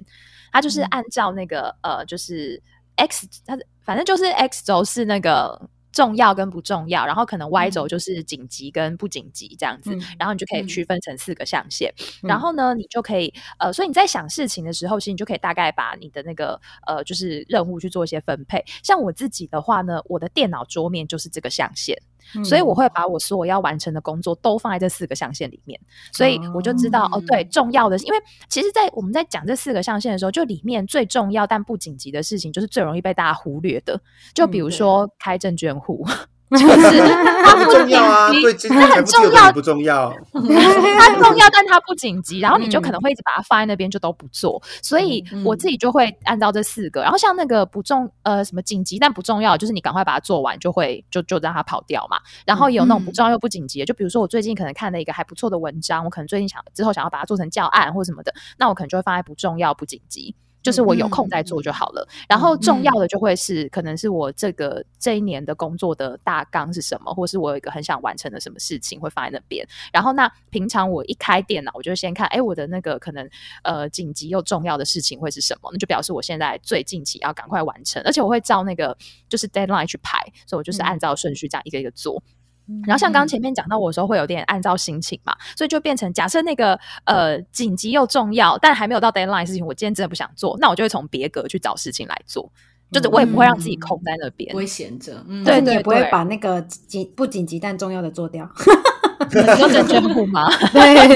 [0.52, 2.62] 它就是按照那个呃，就是
[2.96, 5.70] X，它反正就是 X 轴是那个。
[5.92, 11.94] 重要跟不重要，然后可能 Y 轴就是紧急跟不紧急这样子，然后你就可以区分成四个象限。
[12.22, 18.64] 然后呢，你就可以呃，所以你在想事情的时候，其实你就可以大概把你的那个呃，就是任务去做一些分配。
[18.84, 21.98] 像我自己的话呢，我的电脑桌面就是这个象限。
[22.44, 25.80] 所以我会把我所有要完成的工作都放在这四个象限里面，
[26.12, 34.00] 所以我就知道哦，对，重要的，因为其实，在我们在讲这四个象限的时候，就里面最重要但不紧急的事情，就是最容易被大家忽略的，
[34.34, 36.06] 就比如说开证券户。
[36.58, 36.66] 就是
[37.46, 40.12] 它不重要啊，对，它很重要，不重要？
[40.34, 42.40] 它重要，但它不紧急。
[42.40, 44.60] 然后你就可能会一直把它放在那边，就都不做。
[44.82, 47.02] 所以我自己就会按照这四个。
[47.02, 52.18] 然后像那个不重呃什么紧急但不重要，就是你赶快把它做完，就会就就让它跑掉嘛。
[52.46, 60.34] 然后有那种不重要又不紧急的，就比如说我最近可能看了一个还不错的文章，我可能最近想之后想要把它做成教案或什么的，那我可能就会放在不重要不紧急。
[60.62, 62.08] 就是我有空再做就好了。
[62.28, 69.66] 然后重要的就会是，可能是我这个这一年的工作的大纲是什么，或是我有一个很想完成的什么事情会放在那边。
[69.92, 73.30] 然后那平常我一开电脑，我就先看，哎，我的那个可能
[73.64, 75.70] 呃紧急又重要的事情会是什么？
[75.72, 78.96] 那就表示我现在最近期要赶快完成，而且我会照那个
[79.28, 82.22] 就是 deadline 去排，所以我就是按照顺序这样一个一个做。
[82.86, 92.52] 然后像刚前面讲到我的时候，会有点按照心情嘛，所以就变成假设那个呃紧急又重要，但还没有到 deadline 事情，我今天真的不想做，那我就会从别格去找事情来做，
[92.92, 98.50] 就是我也不会让自己空在那边，不会闲着，对，你也不会把那个紧不紧急但重要的做掉。
[99.60, 100.50] 有证券户吗？
[100.72, 101.08] 对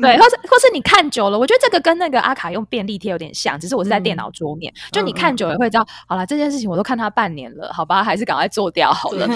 [0.00, 9.26] 对，或是或是你看久了，我觉得这个跟那个阿卡用便利贴有点像，只是我是在电脑桌面，就你看久了会知道，好了，这件事情我都看他半年了，好吧，还是赶快做掉好了，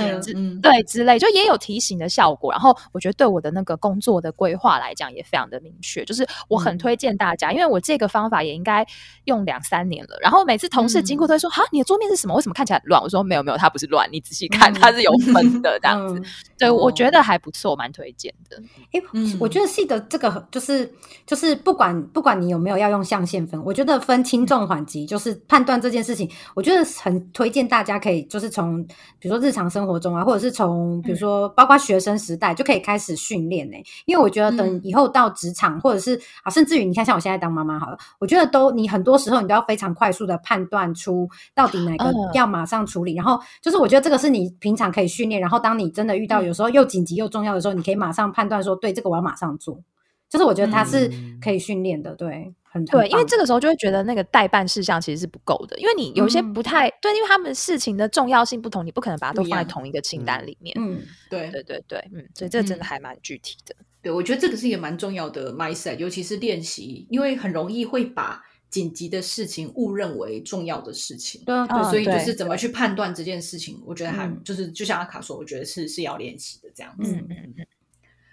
[0.63, 2.51] 对之类，就也有提醒的效果。
[2.53, 8.85] 然后我觉得对我的那个工作的规划来讲也非常的明确，就是我很推荐大家，因为我这个方法也应该
[9.25, 10.19] 用两三年了。
[10.21, 12.35] 然后每次同事经过都会说：“哈，你的桌面是什么？
[12.35, 16.21] 为什么看起来乱？”我说：“没有没有，它不是乱，你仔细看，它是有分的这样子。”
[16.59, 18.61] 对，我觉得还不错，蛮推荐的。
[18.93, 19.01] 哎，
[19.39, 20.93] 我觉得细的这个就是
[21.27, 28.83] 就是不管不管你有没有要用象限分，我觉得分轻重缓急，就是判断这件事情，我觉得很推荐大家可以就是从
[29.19, 33.77] 比如说日常生活中啊，或者是从比如说包括学生时代就可以开始训练呢。
[34.07, 46.39] 因为我觉得等以后到职场，或者是啊，甚至于你看像我现在当妈妈好了，我觉得都你很多时候你都要非常快速的判断出到底哪个要马上处理，然后就是我觉得这个是你平常可以训练，然后当你真的遇到。
[46.39, 49.81] 有时候又紧急又重要的时候，你可以马上判断说，对这个我要马上做。
[50.29, 51.11] 就是我觉得它是
[51.41, 53.09] 可以训练的，对，很对。
[53.09, 60.77] 因为这个时候就会觉得那个代办事项其实是不够的，因为你有些不太对，因为他们事情的重要性不同，你不可能把它都放在同一个清单里面。
[60.79, 61.01] 嗯，
[61.31, 63.75] 对，对，对，对，嗯，所以这真的还蛮具体的。
[64.03, 68.45] 对，我觉得这个是一个蛮重要的 mindset，尤其是练习，因为很容易会把。
[68.71, 77.15] 紧急的事情误认为重要的事情，对，所以就是怎么去判断这件事情，我觉得还就是就像阿卡说，我觉得是是要练习的这样子。
[77.15, 77.67] 嗯嗯嗯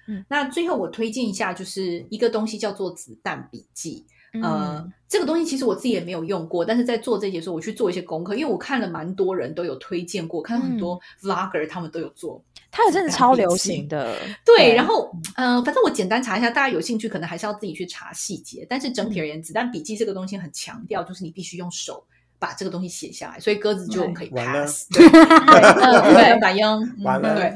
[0.07, 0.25] 嗯。
[0.29, 4.05] 那最后我推荐一下，就是一个东西叫做子弹笔记。
[4.41, 12.43] 呃，这个东西其实我自己也没有用过，但是在做这些时候，我去做一些功课，因为我看了蛮多人都有推荐过，看到很多 vlogger 他们都有做。
[12.71, 14.75] 它也真的超流行的，对。
[14.75, 18.67] 然后，嗯，反正我简单查一下，大家有兴趣可能还是要自己去查细节。
[18.69, 22.03] 但是整体而言，子弹笔记这个东西很强调，就是你必须用手
[22.37, 24.89] 把这个东西写下来，所以鸽子就可以 pass。
[24.91, 25.07] 对，
[26.41, 26.67] 反应
[27.01, 27.35] 完了。
[27.35, 27.53] 对。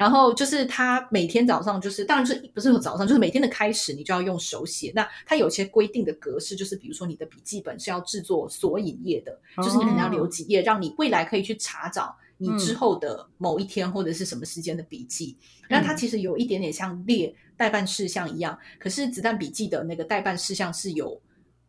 [0.00, 4.90] 然后就是他每天早上就是，当然是不是早上，就是每天的开始，你就要用手写。
[4.94, 12.16] 那它有些规定的格式，就是比如说你的笔记本是要制作索引页的，就是你可能要留几页，让你未来可以去查找。
[12.38, 15.36] 你之后的某一天或者是什么时间的笔记，
[15.68, 21.20] 那它其实有一点点像列代办事项一样，可是子弹笔记的那个代办事项是有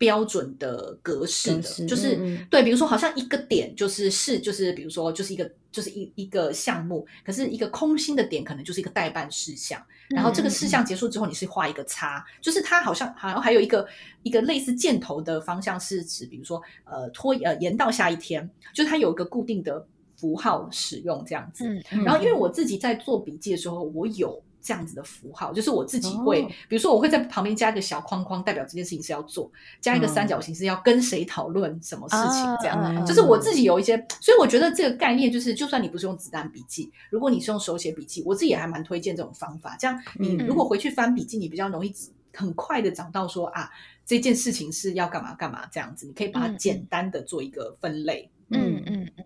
[0.02, 2.18] 标准的格式的，就是
[2.49, 9.80] 对，比如说好像一个点就是是就是比如说就是一个就是一一个项目，可是一个空心的点可能就是一个代办事项，
[10.10, 13.88] 然后这个事项结束之后你是画一个叉，就是它好像好像还有一个
[14.24, 19.86] 一个类似箭头的方向是指，比如说呃拖呃延到下一天，就是它有一个固定的。
[20.18, 21.68] 符号使用这样子。
[21.68, 32.78] 嗯然后因为我自己在做笔记的时候，我有这样子的符号，就是我自己会，哦比如说我会在旁边加一个小框框，代表这件事情是要做，加一个三角形是要跟谁讨论什么事情这样。
[32.80, 39.76] 啊就是我自己有一些，所以我觉得这个概念就是，就算你不是用子弹笔记，如果你是用手写笔记，我自己也还蛮推荐这种方法。
[39.80, 41.93] 这样你嗯如果回去翻笔记，你比较容易
[42.34, 43.70] 很快的找到说啊，
[44.05, 48.30] 这件事情是要干嘛干嘛这样子，你可以把它嗯简单的做一个分类。
[48.49, 49.26] 嗯嗯嗯，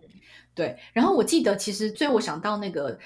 [0.54, 2.96] 对，然后我记得其实最后我想到那个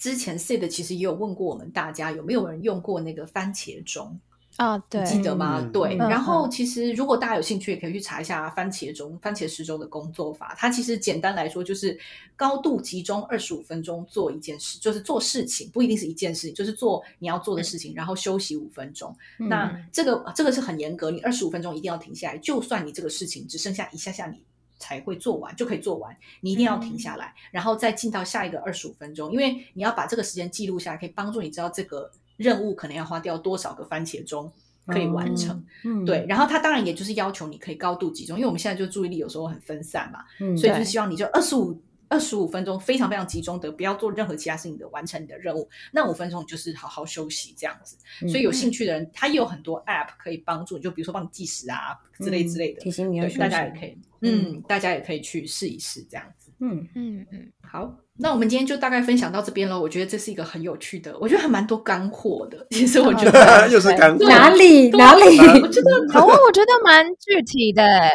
[0.00, 4.18] 之前 Sid 其实也有问过我们大家有没有人用过那个番茄钟。
[4.56, 5.60] 啊，对，记得吗？
[5.60, 10.54] 嗯对，嗯然后嗯其实如果大家有兴趣，也可以去查一下番茄钟、番茄时钟的工作法。
[10.58, 11.98] 它其实简单来说就是
[12.36, 19.16] 高度集中二十五分钟做一件事，就是做事情，不一定是一件事情，就是做你要做的事情，然后休息五分钟。
[19.38, 24.42] 嗯那这个这个是很严格，你二十五分钟一定要停下来，就算你这个事情只剩下一下下你。
[24.80, 34.50] 才会做完就可以做完，你一定要停下来，然后再进到下一个二十五分钟，因为你要把这个时间记录下来，可以帮助你知道这个任务可能要花掉多少个番茄钟
[34.86, 35.62] 可以完成。
[35.84, 36.04] 嗯。
[36.04, 41.78] 对，，然后他当然也就是要求你可以高度集中，因为我们现在就注意力有时候很分散嘛，嗯所以就是希望你就二十五
[42.10, 45.66] 二十五分钟非常非常集中的，不要做任何其他事情的完成你的任务。
[45.92, 47.96] 那五分钟你就是好好休息这样子。
[48.22, 52.80] 嗯所以有兴趣的人，他也有很多 App 可以帮助你，就比如说帮你计时啊之类之类的。
[52.80, 56.50] 提醒你要对，大家也可以，嗯，大家也可以去试一试这样子。
[56.58, 59.80] 嗯嗯嗯，好，那我们今天就大概分享到这边了。
[59.80, 62.66] 我觉得这是一个很有趣的，我觉得还蛮多干货的。
[62.70, 65.38] 其实我觉得 又是干货，哪里哪里？
[65.38, 68.10] 我觉得然后我觉得蛮具体的欸，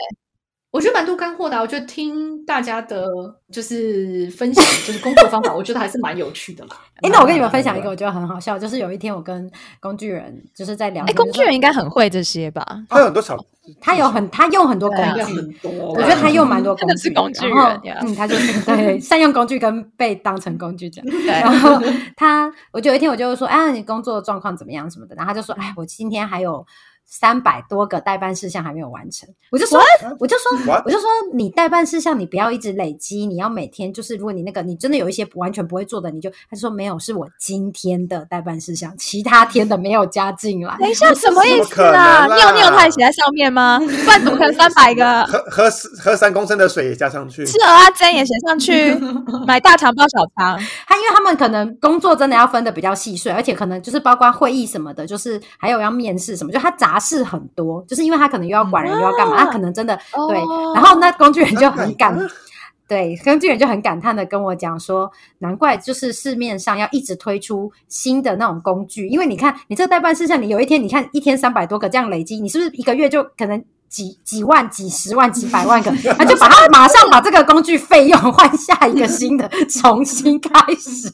[0.76, 3.08] 我觉得蛮多干货的啊、我觉得听大家的，
[3.50, 6.72] 就是分享， 就是工作方法，我觉得还是蛮有趣的啦。
[6.98, 9.50] 哎，那我跟你们分享一个，我觉得很好笑，就是有一天我跟
[9.80, 12.66] 工具人就是在聊工具人应该很会这些吧？
[12.90, 13.38] 他有很多小，
[13.80, 21.10] 他有很他用很多工具，我觉得他用蛮多工具，是工具人嗯，他就是对 善用工具跟被当成工具这样。
[21.10, 21.82] 对然后
[22.18, 26.66] 他，我就有一天我就说，哎，你工作状况怎么样什么的，然后他就说，哎，我今天还有。
[27.06, 29.80] 三百多个代办事项还没有完成，我就说，
[30.20, 30.82] 我就说？
[30.86, 40.76] 我就说，你代办事项你不要一直累积，你要每天就是，如果你那个你真的有一些完全不会做的，你就他就说没有，是我今天的代办事项，其他天的没有加进来。
[40.82, 42.26] 等一下，什么意思啊？
[42.36, 43.80] 尿尿他也写在上面吗？
[43.80, 45.24] 不然怎么可能三百个？
[45.26, 45.70] 喝喝
[46.04, 48.94] 喝三公升的水也加上去，吃鹅啊煎也写上去，
[49.48, 59.96] 买大肠包小肠，他因为他们可能工作真的要分的比较细碎，而且可能就是包括会议什么的，就是还有要面试什么，就他杂事很多，就是因为他可能又要管人、又要干嘛，他可能真的
[60.30, 60.38] 对。
[60.40, 62.28] 哦然后那工具人就很感啊
[62.88, 73.64] 对，工具人就很感叹的跟我讲说，难怪就是市面上要一直推出新的那种工具，因为你看你这个代办事项，你有一天你看一天三百多个这样累积，你是不是一个月就可能？
[73.90, 81.12] 几几万、几十万、几百万个，他就把他马上把这个工具费用换下一个新的，重新开始。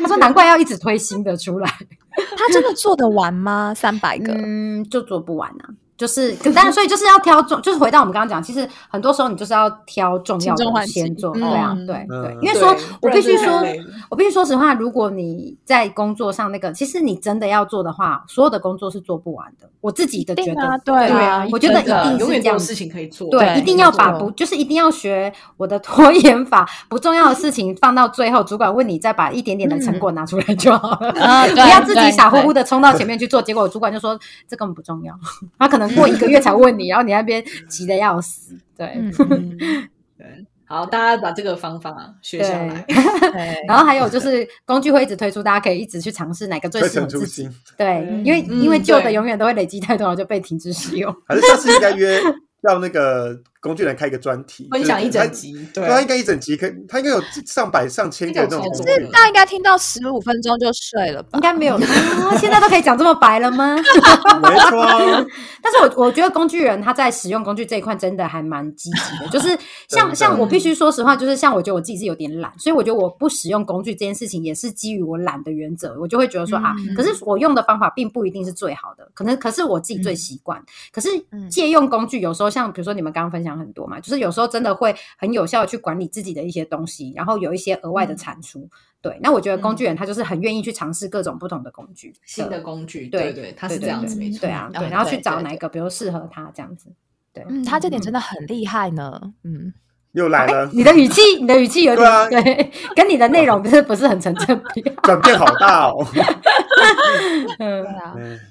[0.00, 1.70] 他说：“难怪要一直推新的出来。”
[2.36, 3.74] 他真的做得完吗？
[3.74, 4.32] 三百个？
[4.34, 5.68] 嗯，就做不完啊。
[6.02, 13.62] 就是， 可当然，所以就是要挑重，就是回到我们刚刚讲，其实很多时候你就是要挑重要的先做，嗯对啊，嗯对嗯对，因为说我必须说
[14.10, 19.68] 我必须说实话，如果你在工作上那个，其实你真的要做的话，所有的工作是做不完的。
[19.80, 35.12] 我自己的觉得，一定啊对对啊，我觉得一定是永远这样事情可以做，对，一定要把不就是一定要学我的 拖延法，不重要的事情放到最后，主管问你再把一点点的成果拿出来就好了，啊不对要自己傻乎乎的冲到前面去做，结果主管就说这根本不重要，
[35.58, 38.86] 他可能过一个月才问你，然后你那边急的要死，对。
[38.96, 39.58] 嗯 嗯
[40.18, 40.26] 对，
[40.64, 42.84] 好，大家把这个方法学下来。
[43.66, 47.42] 然后还有就是工具会一直推出，大家可以一直去尝试哪个最推适合自己。
[47.42, 51.14] 陈出新，对，嗯因为嗯因为旧的永远都会累积太多，然后就被停止使用。
[51.26, 52.20] 还是下次应该约
[52.60, 55.84] 让那个工具人开一个专题，分享一整集，对。
[55.84, 59.10] 对，他应该一整集可以，他应该有上百上千个那种应该有超多工具人。
[59.12, 61.30] 大家应该听到十五分钟就睡了吧？
[61.38, 61.40] 应？
[61.40, 61.80] 该没有啊，
[62.36, 63.76] 现在都可以讲这么白了吗？
[64.42, 64.84] 没错，
[65.62, 69.56] 但是我我觉得工具人他在使用工具这一块真的还蛮积极的，就是
[69.88, 80.60] 像像我必须说实话，就是像我觉得我自己是有点懒，所以我觉得我不使用工具这件事情也是基于我懒的原则，我就会觉得说啊嗯，可是我用的方法并不一定是最好的，可能可是我自己最习惯。
[80.90, 81.08] 可是
[81.48, 88.68] 借用工具有时候像比如说你们刚刚分享很多嘛，就是有时候真的会很有效的去管理自己的一些东西，然后有一些额外的产出。
[89.00, 94.40] 对，那我觉得工具人他就是很愿意去尝试各种不同的工具，新的工具，对对对，它是对这样子，对没错。
[94.42, 96.92] 对啊，对，嗯然后去找哪一个比如适合他这样子。
[97.32, 99.32] 对，嗯，他这点真的很厉害呢。
[99.42, 99.72] 嗯，
[100.12, 106.06] 又来了，你的语气，你的语气有点对，跟你的内容不是不是很成正比，转变好大哦。
[107.58, 107.84] 嗯，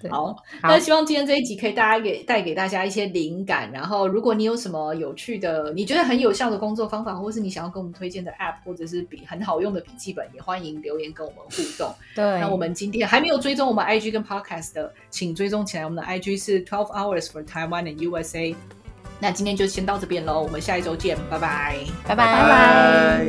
[0.09, 3.72] 好，那希望今天这一集可以大家给带给大家一些灵感。
[3.72, 11.93] 然后，如果你有什么有趣的、你觉得很有效的工作方法，或是你想要跟我们推荐的 App，或者是笔很好用的笔记本，也欢迎留言跟我们互动。
[12.16, 15.84] 对，那我们今天还没有追踪我们 IG 跟 Podcast 的，请追踪起来。
[15.84, 18.55] 我们的 IG 是 Twelve Hours for Taiwan and USA。
[19.22, 21.38] 那今天就先到这边喽，我们下一周见，拜。
[21.39, 22.15] 拜，拜。
[22.15, 23.26] 拜拜。